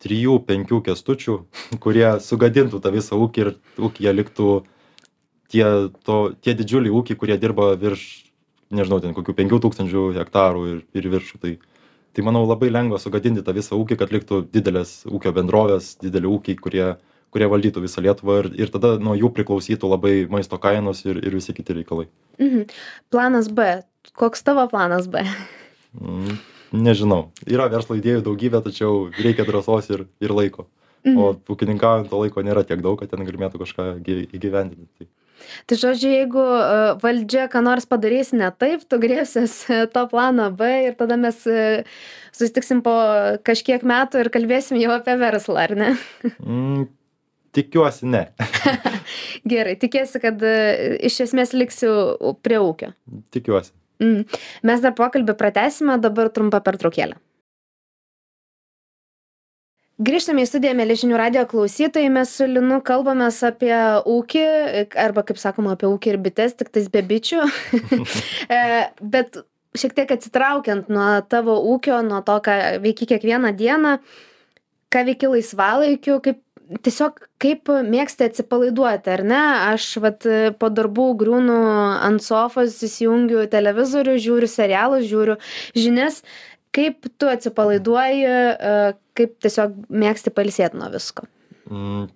trijų 0.00 0.38
penkių 0.46 0.80
kęstučių 0.88 1.36
kurie 1.84 2.08
sugadintų 2.20 2.80
tą 2.80 2.94
visą 2.94 3.20
ūkį 3.20 3.44
ir 3.44 3.52
ūkyje 3.76 4.16
liktų 4.16 4.50
tie 5.52 5.66
to 6.04 6.32
tie 6.40 6.54
didžiuliai 6.56 6.94
ūkiai 6.94 7.20
kurie 7.20 7.36
dirba 7.38 7.74
virš 7.76 8.25
nežinau 8.74 9.00
ten 9.02 9.14
kokių 9.16 9.34
penkių 9.36 9.60
tūkstančių 9.62 10.04
hektarų 10.16 10.62
ir 10.72 10.78
ir 10.98 11.10
viršų 11.14 11.42
tai 11.42 11.56
tai 12.16 12.24
manau 12.24 12.46
labai 12.48 12.70
lengva 12.72 12.98
sugadinti 12.98 13.44
tą 13.44 13.52
visą 13.52 13.76
ūkį 13.76 13.98
kad 14.00 14.12
liktų 14.14 14.46
didelės 14.52 15.02
ūkio 15.04 15.34
bendrovės 15.36 15.96
dideli 16.00 16.30
ūkiai 16.30 16.56
kurie 16.56 16.86
kurie 17.34 17.48
valdytų 17.52 17.82
visą 17.84 18.02
lietuvą 18.04 18.38
ir 18.40 18.48
ir 18.64 18.72
tada 18.72 18.94
nuo 19.02 19.16
jų 19.18 19.30
priklausytų 19.36 19.90
labai 19.92 20.14
maisto 20.32 20.58
kainos 20.62 21.04
ir 21.04 21.20
ir 21.20 21.36
visi 21.36 21.52
kiti 21.56 21.76
reikalai. 21.76 22.08
Mhm. 22.40 22.66
planas 23.10 23.48
b. 23.52 23.82
Koks 24.16 24.42
tavo 24.46 24.64
planas 24.70 25.08
b? 25.10 25.24
Mm, 26.00 26.38
nežinau. 26.72 27.30
Yra 27.44 27.66
verslo 27.72 27.98
idėjų 27.98 28.22
daugybė 28.28 28.62
tačiau 28.64 29.10
reikia 29.18 29.44
drąsos 29.48 29.90
ir 29.90 30.06
ir 30.20 30.32
laiko. 30.32 30.66
Mhm. 31.06 31.18
o 31.22 31.54
ūkininkaujant 31.54 32.08
to 32.10 32.18
laiko 32.18 32.42
nėra 32.42 32.64
tiek 32.66 32.80
daug 32.82 32.98
kad 32.98 33.10
ten 33.10 33.22
galėtų 33.22 33.60
kažką 33.62 33.84
įgyvendinti. 34.34 34.88
tai 34.98 35.06
Tai 35.66 35.78
žodžiu, 35.80 36.10
jeigu 36.12 36.42
e, 36.42 36.66
valdžia 37.02 37.46
ką 37.52 37.62
nors 37.64 37.86
padarys 37.88 38.32
ne 38.36 38.48
taip, 38.54 38.84
tu 38.88 38.98
grėsies 39.02 39.56
to 39.94 40.04
plano 40.10 40.50
B 40.54 40.68
ir 40.88 40.96
tada 40.98 41.18
mes 41.20 41.42
e, 41.50 41.84
susitiksim 42.34 42.82
po 42.86 42.94
kažkiek 43.46 43.84
metų 43.86 44.24
ir 44.24 44.32
kalbėsim 44.34 44.80
jau 44.80 44.94
apie 44.96 45.16
verslą, 45.20 45.66
ar 45.68 45.76
ne? 45.78 45.94
Mm, 46.46 46.86
tikiuosi 47.56 48.06
ne. 48.10 48.22
Gerai, 49.52 49.76
tikėsi, 49.80 50.20
kad 50.22 50.42
e, 50.46 50.56
iš 51.08 51.22
esmės 51.26 51.54
liksiu 51.56 51.92
prie 52.44 52.60
ūkio. 52.62 52.92
Tikiuosi. 53.34 53.72
Mm. 54.02 54.26
Mes 54.68 54.82
dar 54.84 54.94
pokalbį 54.96 55.36
pratesime, 55.38 55.96
dabar 56.02 56.28
trumpa 56.34 56.60
pertraukėlė 56.64 57.16
grįžtame 60.02 60.44
į 60.44 60.50
studiją 60.50 60.74
mieli 60.76 60.96
žinių 60.98 61.18
radijo 61.20 61.46
klausytojai. 61.50 62.12
Mes 62.12 62.32
su 62.38 62.48
linu 62.50 62.80
kalbamės 62.84 63.40
apie 63.46 63.74
ūkį 64.12 64.46
arba 65.06 65.24
kaip 65.26 65.40
sakoma 65.40 65.76
apie 65.76 65.88
ūkį 65.90 66.14
ir 66.14 66.22
bites 66.28 66.56
tiktais 66.58 66.90
be 66.92 67.04
bičių. 67.06 67.44
E, 68.46 68.58
bet 69.02 69.40
šiek 69.76 69.94
tiek 69.96 70.12
atsitraukiant 70.14 70.90
nuo 70.92 71.08
tavo 71.28 71.56
ūkio 71.74 71.98
nuo 72.06 72.20
to 72.26 72.36
ką 72.44 72.54
veiki 72.84 73.08
kiekvieną 73.10 73.50
dieną 73.58 73.96
ką 74.94 75.02
veiki 75.08 75.30
laisvalaikiu 75.32 76.20
kaip 76.24 76.42
tiesiog 76.82 77.18
kaip 77.42 77.70
mėgsti 77.86 78.26
atsipalaiduoti 78.26 79.12
ar 79.12 79.22
ne? 79.26 79.42
Aš 79.74 79.88
vat 80.02 80.26
po 80.60 80.70
darbų 80.72 81.08
griūnu 81.20 81.56
ant 82.06 82.24
sofos 82.24 82.78
įsijungiu 82.86 83.46
televizorių 83.52 84.16
žiūriu 84.22 84.50
serialus 84.50 85.06
žiūriu 85.10 85.38
žinias 85.78 86.22
kaip 86.74 87.08
tu 87.18 87.30
atsipalaiduoji, 87.30 88.22
e, 88.26 88.76
kaip 89.16 89.34
tiesiog 89.44 89.74
mėgsti 89.90 90.32
pailsėti 90.34 90.80
nuo 90.80 90.90
visko? 90.92 91.26
Mm, 91.70 92.06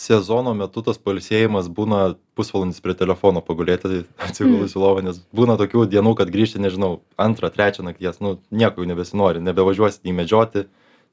sezono 0.00 0.54
metu 0.56 0.82
tas 0.84 0.98
pailsėjimas 1.00 1.68
būna 1.72 2.02
pusvalandis 2.38 2.82
prie 2.84 2.96
telefono 2.98 3.42
pagulėti, 3.44 4.02
atsigulus 4.26 4.74
į 4.74 4.78
mm. 4.78 4.84
lovą, 4.84 5.06
nes 5.06 5.22
būna 5.36 5.56
tokių 5.60 5.86
dienų, 5.92 6.14
kad 6.18 6.32
grįžti, 6.32 6.62
nežinau, 6.62 6.96
antrą, 7.20 7.52
trečią 7.54 7.86
nakties, 7.86 8.20
nu, 8.24 8.36
nieko 8.50 8.82
jau 8.82 8.90
nebesinori, 8.90 9.44
nebevažiuosi 9.44 10.02
į 10.06 10.16
medžioti, 10.22 10.66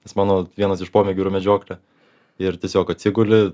nes 0.06 0.20
mano 0.20 0.44
vienas 0.58 0.84
iš 0.84 0.92
pomėgių 0.96 1.28
yra 1.28 1.36
medžioklė. 1.40 1.80
Ir 2.40 2.56
tiesiog 2.56 2.94
atsiguli, 2.94 3.50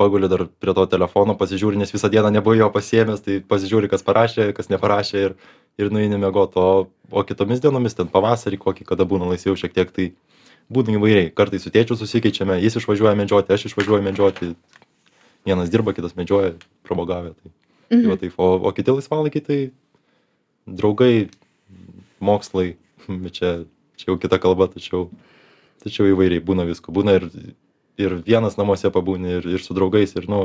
paguli 0.00 0.30
dar 0.32 0.46
prie 0.62 0.74
to 0.76 0.86
telefono, 0.88 1.36
pasižiūri, 1.36 1.76
nes 1.80 1.92
visą 1.92 2.08
dieną 2.12 2.32
nebuvau 2.32 2.56
jo 2.56 2.70
pasiemęs, 2.72 3.20
tai 3.26 3.40
pasižiūri, 3.44 3.90
kas 3.92 4.04
parašė, 4.06 4.50
kas 4.56 4.72
neparašė 4.72 5.26
ir, 5.26 5.36
ir 5.80 5.92
nueini 5.92 6.16
miegot. 6.20 6.56
O 6.56 6.88
o 7.10 7.24
kitomis 7.26 7.60
dienomis 7.60 7.96
ten 7.98 8.08
pavasarį 8.10 8.58
kokį 8.62 8.86
kada 8.86 9.04
būna 9.08 9.28
laisviau 9.30 9.56
šiek 9.58 9.74
tiek 9.74 9.90
tai 9.90 10.12
būna 10.70 10.94
įvairiai 10.94 11.32
kartais 11.34 11.64
su 11.66 11.72
tėčiu 11.74 11.96
susikeičiame 11.98 12.60
jis 12.62 12.78
išvažiuoja 12.78 13.16
medžioti 13.18 13.54
aš 13.54 13.66
išvažiuoju 13.70 14.04
medžioti 14.06 14.52
vienas 15.48 15.72
dirba 15.72 15.94
kitas 15.96 16.14
medžioja 16.18 16.52
pramogauja 16.86 17.34
tai 17.34 17.50
tai 17.90 18.04
va 18.06 18.14
Mhm. 18.14 18.20
taip 18.22 18.38
o 18.38 18.46
o 18.68 18.72
kiti 18.72 18.94
laisvalaikiai 18.94 19.46
tai 19.48 19.58
draugai 20.66 21.28
mokslai 22.20 22.76
bet 23.08 23.32
čia 23.38 23.50
čia 23.98 24.12
jau 24.12 24.18
kita 24.18 24.38
kalba 24.38 24.68
tačiau 24.70 25.10
tačiau 25.82 26.06
įvairiai 26.12 26.44
būna 26.44 26.66
visko 26.68 26.94
būna 26.94 27.18
ir 27.18 27.26
ir 28.00 28.16
vienas 28.26 28.58
namuose 28.60 28.90
pabūni 28.94 29.38
ir 29.38 29.46
ir 29.56 29.64
su 29.64 29.76
draugais 29.76 30.16
ir 30.16 30.28
nu 30.30 30.40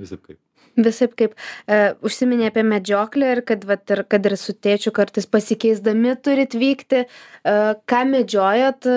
visaip 0.00 0.24
kaip. 0.24 0.40
Visaip 0.74 1.14
kaip. 1.18 1.36
E, 1.70 1.94
užsiminė 2.02 2.48
apie 2.50 2.64
medžioklę 2.66 3.30
ir 3.36 3.42
kad, 3.46 3.62
vat, 3.68 3.84
ir 3.94 4.02
kad 4.10 4.26
ir 4.26 4.34
su 4.40 4.56
tėčiu 4.58 4.90
kartais 4.96 5.28
pasikeisdami 5.30 6.16
turit 6.24 6.56
vykti, 6.58 7.04
e, 7.06 7.54
ką 7.86 8.00
medžiojat, 8.10 8.88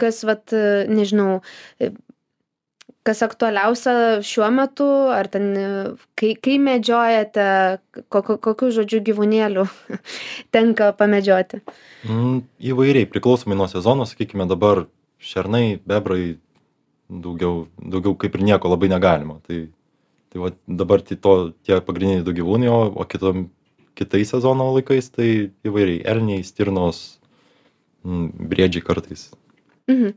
kas, 0.00 0.22
vat, 0.28 0.54
nežinau, 0.88 1.42
e, 1.80 1.92
kas 3.06 3.22
aktualiausia 3.22 4.20
šiuo 4.26 4.48
metu, 4.54 4.86
ar 5.14 5.28
ten, 5.30 5.50
e, 5.54 5.68
kai, 6.18 6.32
kai 6.42 6.56
medžiojate, 6.62 7.46
kokiu, 8.12 8.38
kokiu 8.42 8.72
žodžiu 8.80 9.02
gyvūnėlių 9.06 9.66
tenka 10.54 10.90
pamedžioti. 10.98 11.62
Mm, 12.08 12.42
įvairiai, 12.72 13.08
priklausomai 13.10 13.58
nuo 13.58 13.68
sezono, 13.70 14.08
sakykime, 14.08 14.48
dabar 14.50 14.86
šernai, 15.18 15.78
bebrai, 15.86 16.36
daugiau, 17.08 17.66
daugiau 17.80 18.16
kaip 18.18 18.36
ir 18.36 18.46
nieko 18.50 18.70
labai 18.72 18.90
negalima. 18.92 19.40
Tai 19.46 19.66
tai 20.30 20.42
vat 20.42 20.56
dabar 20.66 21.00
tai 21.00 21.16
to 21.16 21.32
tie 21.64 21.80
pagrindiniai 21.80 22.24
du 22.24 22.34
gyvūnai 22.36 22.68
o 22.68 22.80
o 22.92 23.04
kitom 23.04 23.48
kitais 23.96 24.30
sezono 24.34 24.68
laikais 24.76 25.08
tai 25.10 25.50
įvairiai 25.64 26.04
elniai 26.04 26.44
stirnos 26.44 27.18
briedžiai 28.04 28.84
kartais 28.84 29.30
Mhm. 29.86 30.14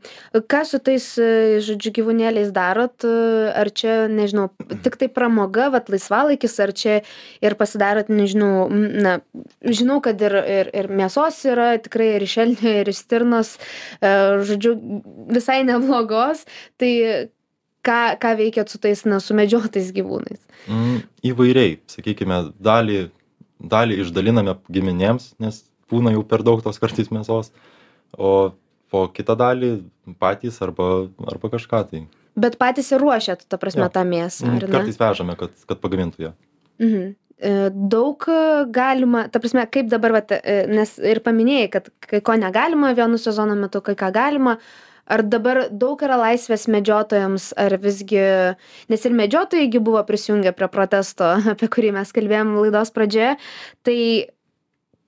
Ką 0.50 0.60
su 0.66 0.80
tais, 0.82 1.04
e, 1.22 1.60
žodžiu, 1.62 1.92
gyvūnėliais 2.00 2.50
darot? 2.50 3.06
Ar 3.06 3.70
čia, 3.70 4.08
nežinau, 4.10 4.48
tik 4.82 4.96
tai 4.98 5.06
pramoga, 5.06 5.68
vat 5.70 5.90
laisvalaikis, 5.92 6.56
ar 6.64 6.72
čia 6.74 6.96
ir 7.38 7.54
pasidarot, 7.54 8.10
nežinau, 8.10 8.66
na, 8.70 9.20
žinau, 9.62 10.00
kad 10.02 10.18
ir, 10.26 10.34
ir, 10.42 10.72
ir 10.74 10.90
mėsos 10.90 11.38
yra 11.46 11.76
tikrai 11.78 12.16
ir 12.18 12.26
šelnė, 12.26 12.80
ir 12.82 12.90
stirnos, 12.96 13.58
e, 14.02 14.10
žodžiu, 14.50 14.74
visai 15.30 15.62
neblogos. 15.68 16.42
Tai 16.80 16.90
ką 17.86 18.18
ką 18.20 18.34
veikiat 18.36 18.68
su 18.68 18.78
tais 18.78 19.04
na 19.08 19.20
sumedžiotais 19.20 19.88
gyvūnais 19.96 20.40
mm, 20.68 20.98
įvairiai 21.30 21.78
sakykime 21.88 22.42
dalį 22.60 23.06
dalį 23.72 24.00
išdaliname 24.04 24.56
giminėms 24.72 25.32
nes 25.40 25.62
būna 25.92 26.12
jau 26.14 26.24
per 26.26 26.44
daug 26.46 26.60
tos 26.64 26.80
kartais 26.82 27.10
mėsos 27.14 27.52
o 28.18 28.52
o 28.92 29.06
kitą 29.12 29.36
dalį 29.38 29.70
patys 30.20 30.60
arba 30.64 31.08
arba 31.30 31.52
kažką 31.52 31.82
tai. 31.90 32.04
Bet 32.40 32.58
patys 32.60 32.92
ir 32.94 33.02
ruošiat 33.02 33.46
ta 33.48 33.58
prasme 33.58 33.86
Jo. 33.86 33.92
tą 33.94 34.04
mėsą 34.06 34.46
ne? 34.50 34.60
Kartais 34.70 35.00
vežame 35.00 35.36
kad 35.38 35.54
kad 35.66 35.80
pagamintų 35.82 36.28
ją. 36.28 36.32
Mhm. 36.80 37.10
E, 37.40 37.70
daug 37.72 38.24
e, 38.28 38.64
galima 38.68 39.24
ta 39.32 39.40
prasme 39.40 39.64
kaip 39.72 39.88
dabar 39.88 40.12
vat 40.18 40.32
e, 40.36 40.66
nes 40.68 40.98
ir 41.00 41.22
paminėjai 41.24 41.70
kad 41.72 41.88
kai 42.04 42.20
ko 42.20 42.36
negalima 42.36 42.92
vienu 42.96 43.16
sezono 43.16 43.56
metu 43.56 43.80
kai 43.80 43.96
ką 43.96 44.10
galima. 44.12 44.58
Ar 45.10 45.24
dabar 45.26 45.64
daug 45.72 45.98
yra 46.06 46.20
laisvės 46.20 46.68
medžiotojams 46.70 47.48
ar 47.58 47.74
visgi 47.82 48.20
nes 48.92 49.06
ir 49.08 49.16
medžiotojai 49.16 49.80
buvo 49.80 50.04
prisijungę 50.06 50.52
prie 50.54 50.68
protesto 50.70 51.32
apie 51.54 51.70
kurį 51.72 51.94
mes 51.96 52.12
kalbėjom 52.12 52.52
laidos 52.60 52.92
pradžioje. 52.94 53.32
Tai 53.88 53.98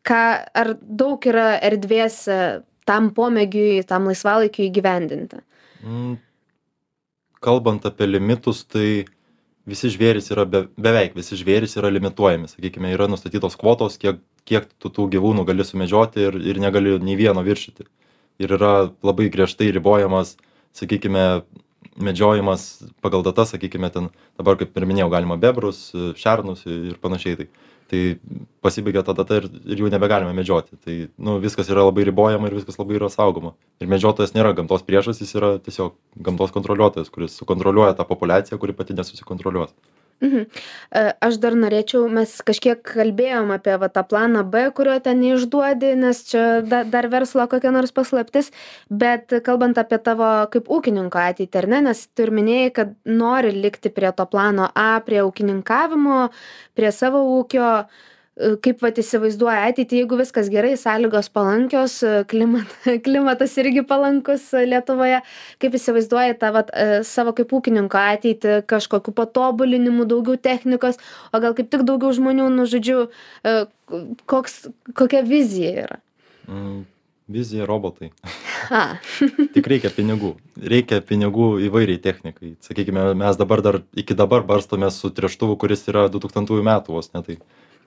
ką 0.09 0.25
ar 0.65 0.75
daug 0.81 1.29
yra 1.29 1.53
erdvės 1.61 2.25
tam 2.93 3.09
pomėgiui 3.17 3.83
tam 3.89 4.13
laisvalaikiui 4.13 4.69
įgyvendinti 4.69 5.41
Mm, 5.83 6.19
kalbant 7.43 7.87
apie 7.87 8.07
limitus 8.07 8.63
tai 8.71 9.05
visi 9.67 9.91
žvėrys 9.91 10.31
yra 10.35 10.45
be 10.47 10.61
beveik 10.79 11.17
visi 11.19 11.39
žvėrys 11.39 11.75
yra 11.81 11.91
limituojami. 11.91 12.51
Sakykime 12.51 12.93
yra 12.95 13.09
nustatytos 13.11 13.59
kvotos 13.59 13.99
kiek 13.99 14.21
kiek 14.47 14.69
tu 14.79 14.91
tų 14.95 15.09
gyvūnų 15.17 15.47
gali 15.47 15.67
sumedžioti 15.67 16.23
ir 16.29 16.39
ir 16.53 16.63
negali 16.63 16.95
nei 17.03 17.19
vieno 17.19 17.43
viršyti. 17.47 17.89
Ir 18.43 18.55
yra 18.59 18.73
labai 19.03 19.29
griežtai 19.35 19.73
ribojamas 19.75 20.37
sakykime 20.79 21.43
medžiojimas 21.99 22.85
pagal 23.03 23.27
datas 23.27 23.53
sakykime 23.53 23.91
ten 23.93 24.09
dabar 24.39 24.57
kaip 24.57 24.79
ir 24.79 24.87
minėjau 24.87 25.11
galima 25.11 25.37
bebrus 25.37 25.91
šernus 26.23 26.63
ir 26.67 26.95
panašiai. 27.03 27.43
Tai 27.43 27.49
tai 27.93 28.03
pasibaigia 28.65 29.05
ta 29.05 29.13
data 29.13 29.37
ir 29.41 29.49
ir 29.53 29.83
jų 29.85 29.91
nebegalime 29.93 30.33
medžioti. 30.37 30.79
Tai 30.81 30.95
nu 31.21 31.37
viskas 31.43 31.69
yra 31.73 31.85
labai 31.85 32.07
ribojama 32.09 32.49
ir 32.49 32.57
viskas 32.57 32.81
labai 32.81 32.97
yra 32.97 33.11
saugoma. 33.13 33.53
Ir 33.85 33.91
medžiotojas 33.93 34.33
nėra 34.33 34.55
gamtos 34.57 34.85
priešas 34.87 35.21
jis 35.21 35.35
yra 35.37 35.57
tiesiog 35.61 35.99
gamtos 36.17 36.55
kontroliuotojas 36.57 37.13
kuris 37.13 37.37
sukontroliuoja 37.43 37.99
tą 37.99 38.09
populiaciją 38.09 38.61
kuri 38.63 38.77
pati 38.79 38.97
nesusikontroliuos 38.97 39.77
Mhm. 40.23 40.45
E, 40.95 41.01
Aš 41.27 41.39
dar 41.43 41.57
norėčiau, 41.59 42.05
mes 42.13 42.31
kažkiek 42.47 42.79
kalbėjom 42.87 43.51
apie 43.55 43.75
va, 43.83 43.89
tą 43.91 44.05
planą 44.07 44.45
B, 44.47 44.69
kurio 44.77 44.95
ten 45.03 45.19
neišduodi, 45.19 45.97
nes 45.99 46.21
čia 46.31 46.45
da, 46.63 46.85
dar 46.87 47.09
verslo 47.11 47.49
kokia 47.51 47.73
nors 47.75 47.91
paslaptis, 47.97 48.53
bet 48.87 49.35
kalbant 49.47 49.81
apie 49.83 49.99
tavo 49.99 50.31
kaip 50.53 50.71
ūkininko 50.71 51.19
ateitį, 51.25 51.59
ar 51.59 51.69
ne, 51.75 51.83
nes 51.89 52.05
tu 52.15 52.27
ir 52.27 52.31
minėjai, 52.39 52.71
kad 52.79 52.95
nori 53.05 53.51
likti 53.57 53.91
prie 53.91 54.13
to 54.15 54.29
plano 54.31 54.71
A, 54.79 55.03
prie 55.03 55.25
ūkininkavimo, 55.27 56.23
prie 56.79 56.95
savo 56.95 57.25
ūkio, 57.41 57.73
e, 57.83 58.13
kaip 58.37 58.81
vat 58.81 58.97
įsivaizduoja 58.97 59.67
ateitį, 59.69 59.99
jeigu 60.03 60.17
viskas 60.17 60.49
gerai, 60.53 60.73
sąlygos 60.81 61.29
palankios, 61.35 61.99
e, 62.07 62.13
klimat, 62.29 62.71
klimatas 63.05 63.57
irgi 63.61 63.85
palankus 63.89 64.47
e, 64.57 64.65
Lietuvoje, 64.71 65.21
kaip 65.63 65.77
įsivaizduoja 65.77 66.39
tą 66.41 66.53
vat, 66.57 66.73
e, 66.73 67.03
savo 67.05 67.35
kaip 67.37 67.53
ūkininko 67.53 68.01
ateitį, 68.01 68.55
kažkokiu 68.71 69.13
patobulinimų, 69.19 70.07
daugiau 70.09 70.41
technikos, 70.41 70.97
o 71.29 71.43
gal 71.45 71.57
kaip 71.59 71.69
tik 71.73 71.85
daugiau 71.89 72.15
žmonių, 72.17 72.49
nu 72.55 72.65
žodžiu, 72.71 73.05
e, 73.45 73.59
koks, 74.31 74.63
kokia 74.97 75.21
vizija 75.29 75.75
yra. 75.85 76.01
Mm, 76.49 76.87
vizija 77.37 77.69
robotai. 77.69 78.15
A. 78.73 78.97
Tik 79.55 79.69
reikia 79.69 79.91
pinigų. 79.93 80.39
Reikia 80.57 81.03
pinigų 81.05 81.59
įvairiai 81.69 82.01
technikai. 82.01 82.55
Sakykime 82.65 83.11
mes 83.19 83.37
dabar 83.37 83.61
dar 83.65 83.83
iki 83.93 84.17
dabar 84.17 84.47
barstomės 84.49 85.03
su 85.03 85.13
tręštuvu 85.13 85.59
kuris 85.61 85.85
yra 85.93 86.07
du 86.09 86.23
tūkstantųjų 86.23 86.65
metų 86.67 86.97
vos 86.97 87.13
ne 87.13 87.23
tai 87.27 87.37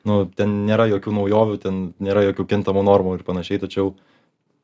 nu 0.05 0.25
ten 0.35 0.65
nėra 0.67 0.87
jokių 0.91 1.13
naujovių 1.19 1.57
ten 1.63 1.79
nėra 1.99 2.23
jokių 2.29 2.45
kintamų 2.51 2.83
normų 2.85 3.15
ir 3.19 3.23
panašiai 3.27 3.59
tačiau 3.63 3.93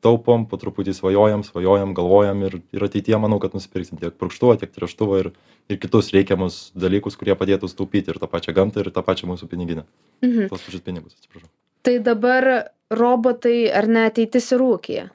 taupom 0.02 0.46
po 0.50 0.58
truputį 0.58 0.94
svajojam 0.98 1.44
svajojam 1.46 1.94
galvojam 1.94 2.42
ir 2.48 2.60
ir 2.74 2.84
ateityje 2.88 3.18
manau 3.22 3.38
kad 3.42 3.54
nusipirksim 3.54 3.98
tiek 4.02 4.14
purkštuvą 4.18 4.56
tiek 4.62 4.72
tręštuvą 4.74 5.18
ir 5.22 5.32
ir 5.70 5.78
kitus 5.82 6.10
reikiamus 6.14 6.72
dalykus 6.74 7.16
kurie 7.20 7.36
padėtų 7.38 7.70
sutaupyti 7.70 8.10
ir 8.10 8.18
tą 8.22 8.26
pačią 8.30 8.54
gamtą 8.56 8.82
ir 8.82 8.90
tą 8.90 9.02
pačią 9.06 9.30
mūsų 9.30 9.46
piniginę 9.52 9.84
mhm. 10.22 10.48
tuos 10.50 10.62
pačius 10.66 10.82
pinigus 10.82 11.14
atsiprašau 11.18 11.50
tai 11.82 11.98
dabar 11.98 12.48
robotai 12.90 13.70
ar 13.70 13.86
ne 13.88 14.06
ateitis 14.10 14.50
ir 14.52 14.62
ūkyje 14.66 15.08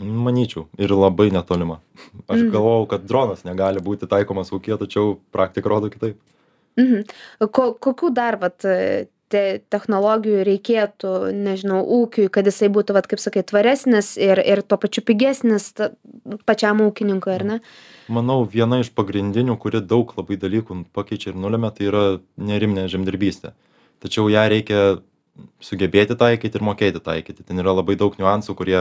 manyčiau 0.00 0.64
ir 0.80 0.92
labai 0.96 1.28
netolima 1.32 1.80
aš 2.28 2.40
Mhm. 2.40 2.50
galvojau 2.54 2.86
kad 2.88 3.04
dronas 3.04 3.44
negali 3.44 3.80
būti 3.84 4.08
taikomas 4.08 4.52
ūkyje 4.56 4.78
tačiau 4.86 5.18
praktika 5.32 5.68
rodo 5.68 5.90
kitaip 5.92 6.16
Mhm. 6.78 7.02
Ko, 7.50 7.74
kokių 7.74 8.12
dar 8.14 8.36
vat, 8.38 8.62
te, 9.32 9.44
technologijų 9.72 10.42
reikėtų, 10.46 11.14
nežinau, 11.36 11.80
ūkiui, 12.00 12.28
kad 12.32 12.48
jisai 12.48 12.70
būtų, 12.72 12.96
vat, 12.96 13.08
kaip 13.10 13.22
sakai, 13.22 13.44
tvaresnis 13.46 14.16
ir, 14.20 14.42
ir 14.42 14.62
tuo 14.66 14.78
pačiu 14.80 15.04
pigesnis 15.06 15.70
ta, 15.76 15.92
pačiam 16.48 16.82
ūkininkui, 16.84 17.34
ar 17.34 17.46
ne? 17.54 17.60
manau 18.10 18.42
viena 18.48 18.80
iš 18.82 18.90
pagrindinių 18.96 19.54
kuri 19.62 19.80
daug 19.86 20.10
labai 20.18 20.38
dalykų 20.40 20.80
pakeičia 20.96 21.30
ir 21.32 21.38
nulemia 21.38 21.70
tai 21.74 21.86
yra 21.90 22.02
neariminė 22.40 22.88
žemdirbystė. 22.90 23.54
Tačiau 24.02 24.30
ją 24.32 24.42
reikia 24.50 24.80
sugebėti 25.62 26.16
taikyti 26.18 26.58
ir 26.58 26.66
mokėti 26.66 27.02
taikyti. 27.04 27.46
Ten 27.46 27.62
yra 27.62 27.74
labai 27.76 27.96
daug 28.00 28.16
niuansų 28.18 28.56
kurie 28.58 28.80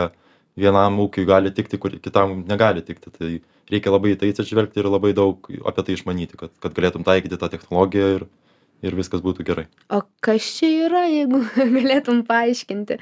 vienam 0.59 0.97
ūkiui 1.03 1.27
gali 1.29 1.53
tikti 1.55 1.79
kur 1.81 1.93
kitam 2.01 2.41
negali 2.49 2.83
tikti. 2.85 3.13
Tai 3.15 3.31
reikia 3.71 3.93
labai 3.93 4.15
į 4.15 4.19
tai 4.21 4.31
atsižvelgti 4.33 4.81
ir 4.81 4.89
labai 4.89 5.13
daug 5.17 5.49
apie 5.69 5.85
tai 5.85 5.97
išmanyti 5.97 6.39
kad 6.39 6.55
kad 6.63 6.75
galėtum 6.77 7.05
taikyti 7.07 7.39
tą 7.39 7.51
technologiją 7.53 8.11
ir 8.17 8.27
ir 8.83 8.95
viskas 8.95 9.21
būtų 9.25 9.45
gerai 9.47 9.65
O 9.89 10.01
kas 10.23 10.45
čia 10.59 10.69
yra, 10.87 11.05
jeigu 11.11 11.41
galėtum 11.77 12.23
paaiškinti? 12.27 12.99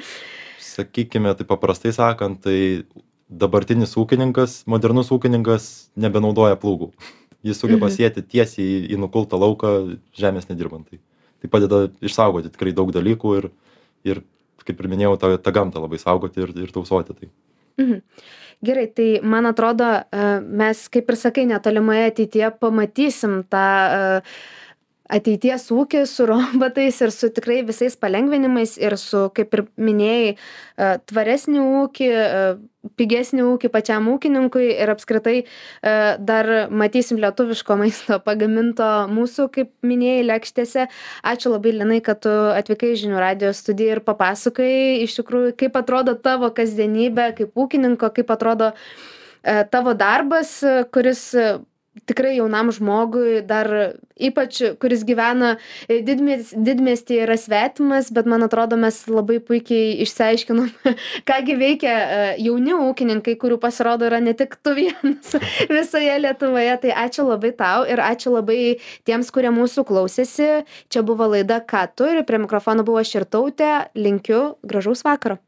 sakykime 0.61 1.33
taip 1.37 1.47
paprastai 1.49 1.91
sakant 1.95 2.41
tai 2.43 2.83
dabartinis 3.29 3.95
ūkininkas 3.99 4.61
modernus 4.69 5.09
ūkininkas 5.15 5.69
nebenaudoja 5.99 6.57
plūgų 6.61 6.91
jis 7.47 7.59
sugeba 7.61 7.87
Mhm. 7.87 7.95
sėti 7.97 8.21
tiesiai 8.23 8.65
į- 8.65 8.95
į 8.95 8.99
nukultą 9.03 9.37
lauką 9.39 9.97
žemės 10.17 10.49
nedirbant 10.49 10.89
tai 10.89 10.99
tai 11.41 11.49
padeda 11.53 11.87
išsaugoti 12.01 12.49
tikrai 12.53 12.73
daug 12.73 12.91
dalykų 12.91 13.37
ir 13.37 13.49
ir 14.03 14.21
kaip 14.65 14.79
ir 14.81 14.87
minėjau 14.91 15.17
tą 15.21 15.37
tą 15.37 15.51
gamtą 15.53 15.79
labai 15.83 15.99
saugoti 16.01 16.41
ir 16.43 16.49
ir 16.63 16.71
tausoti 16.71 17.13
tai 17.13 17.29
Mhm. 17.77 18.01
Gerai, 18.65 18.87
tai 18.87 19.19
man 19.21 19.45
atrodo, 19.45 19.85
e, 20.11 20.39
mes, 20.41 20.87
kaip 20.89 21.09
ir 21.11 21.15
sakai, 21.15 21.43
netolimoje 21.45 22.07
ateityje 22.09 22.47
pamatysim 22.59 23.43
tą 23.45 23.65
e, 24.17 24.21
ateities 25.09 25.69
ūkį 25.73 26.03
su 26.09 26.25
robotais 26.27 26.99
ir 27.03 27.11
su 27.15 27.29
tikrai 27.33 27.61
visais 27.67 27.95
palengvinimais 27.99 28.75
ir 28.79 28.97
su, 28.99 29.27
kaip 29.35 29.53
ir 29.55 29.63
minėjai, 29.79 30.33
e, 30.35 30.89
tvaresnį 31.09 31.61
ūkį, 31.63 32.09
e, 32.11 32.89
pigesnį 32.99 33.43
ūkį 33.43 33.71
pačiam 33.71 34.07
ūkininkui 34.11 34.67
ir 34.69 34.91
apskritai 34.93 35.35
e, 35.41 35.45
dar 36.19 36.51
matysim 36.71 37.19
lietuviško 37.23 37.79
maisto 37.79 38.19
pagaminto 38.27 38.89
mūsų, 39.11 39.49
kaip 39.55 39.71
minėjai, 39.87 40.25
lėkštėse. 40.31 40.87
Ačiū 41.33 41.53
labai, 41.55 41.75
Linai, 41.77 42.01
kad 42.03 42.21
tu 42.25 42.33
atvykai 42.53 42.95
žinių 42.99 43.21
radio 43.23 43.53
studiją 43.55 43.97
ir 43.97 44.03
papasakai 44.07 45.03
iš 45.05 45.19
tikrųjų, 45.21 45.55
kaip 45.59 45.79
atrodo 45.79 46.17
tavo 46.19 46.51
kasdienybė, 46.55 47.31
kaip 47.39 47.55
ūkininko, 47.57 48.11
kaip 48.15 48.35
atrodo 48.35 48.73
tavo 49.71 49.93
darbas, 49.95 50.57
kuris 50.91 51.21
tikrai 52.05 52.35
jaunam 52.37 52.71
žmogui 52.71 53.41
dar 53.47 53.69
ypač 54.17 54.61
kuris 54.81 55.03
gyvena 55.07 55.55
e, 55.87 56.01
didmies 56.05 56.53
didmiestyje 56.53 57.25
yra 57.25 57.37
svetimas 57.39 58.11
bet 58.13 58.29
man 58.29 58.45
atrodo 58.45 58.77
mes 58.79 58.99
labai 59.09 59.39
puikiai 59.43 59.97
išsiaiškinom 60.05 60.69
ką 61.29 61.39
gi 61.47 61.57
veikia 61.59 61.95
e, 61.95 62.19
jauni 62.45 62.75
ūkininkai 62.77 63.37
kurių 63.41 63.59
pasirodo 63.63 64.07
yra 64.09 64.21
ne 64.23 64.35
tik 64.37 64.57
tu 64.63 64.75
vienas 64.77 65.35
visoje 65.77 66.19
lietuvoje. 66.23 66.77
Tai 66.83 66.93
ačiū 67.05 67.25
labai 67.27 67.53
tau 67.57 67.87
ir 67.89 68.01
ačiū 68.03 68.35
labai 68.35 68.61
tiems 69.07 69.31
kurie 69.33 69.51
mūsų 69.53 69.87
klausėsi. 69.87 70.49
Čia 70.93 71.03
buvo 71.07 71.29
laida 71.33 71.61
ką 71.63 71.87
tu 71.95 72.09
ir 72.11 72.23
prie 72.27 72.41
mikrofono 72.43 72.85
buvau 72.87 73.03
aš 73.03 73.17
irtautė 73.21 73.73
linkiu 73.97 74.57
gražaus 74.67 75.05
vakaro 75.07 75.41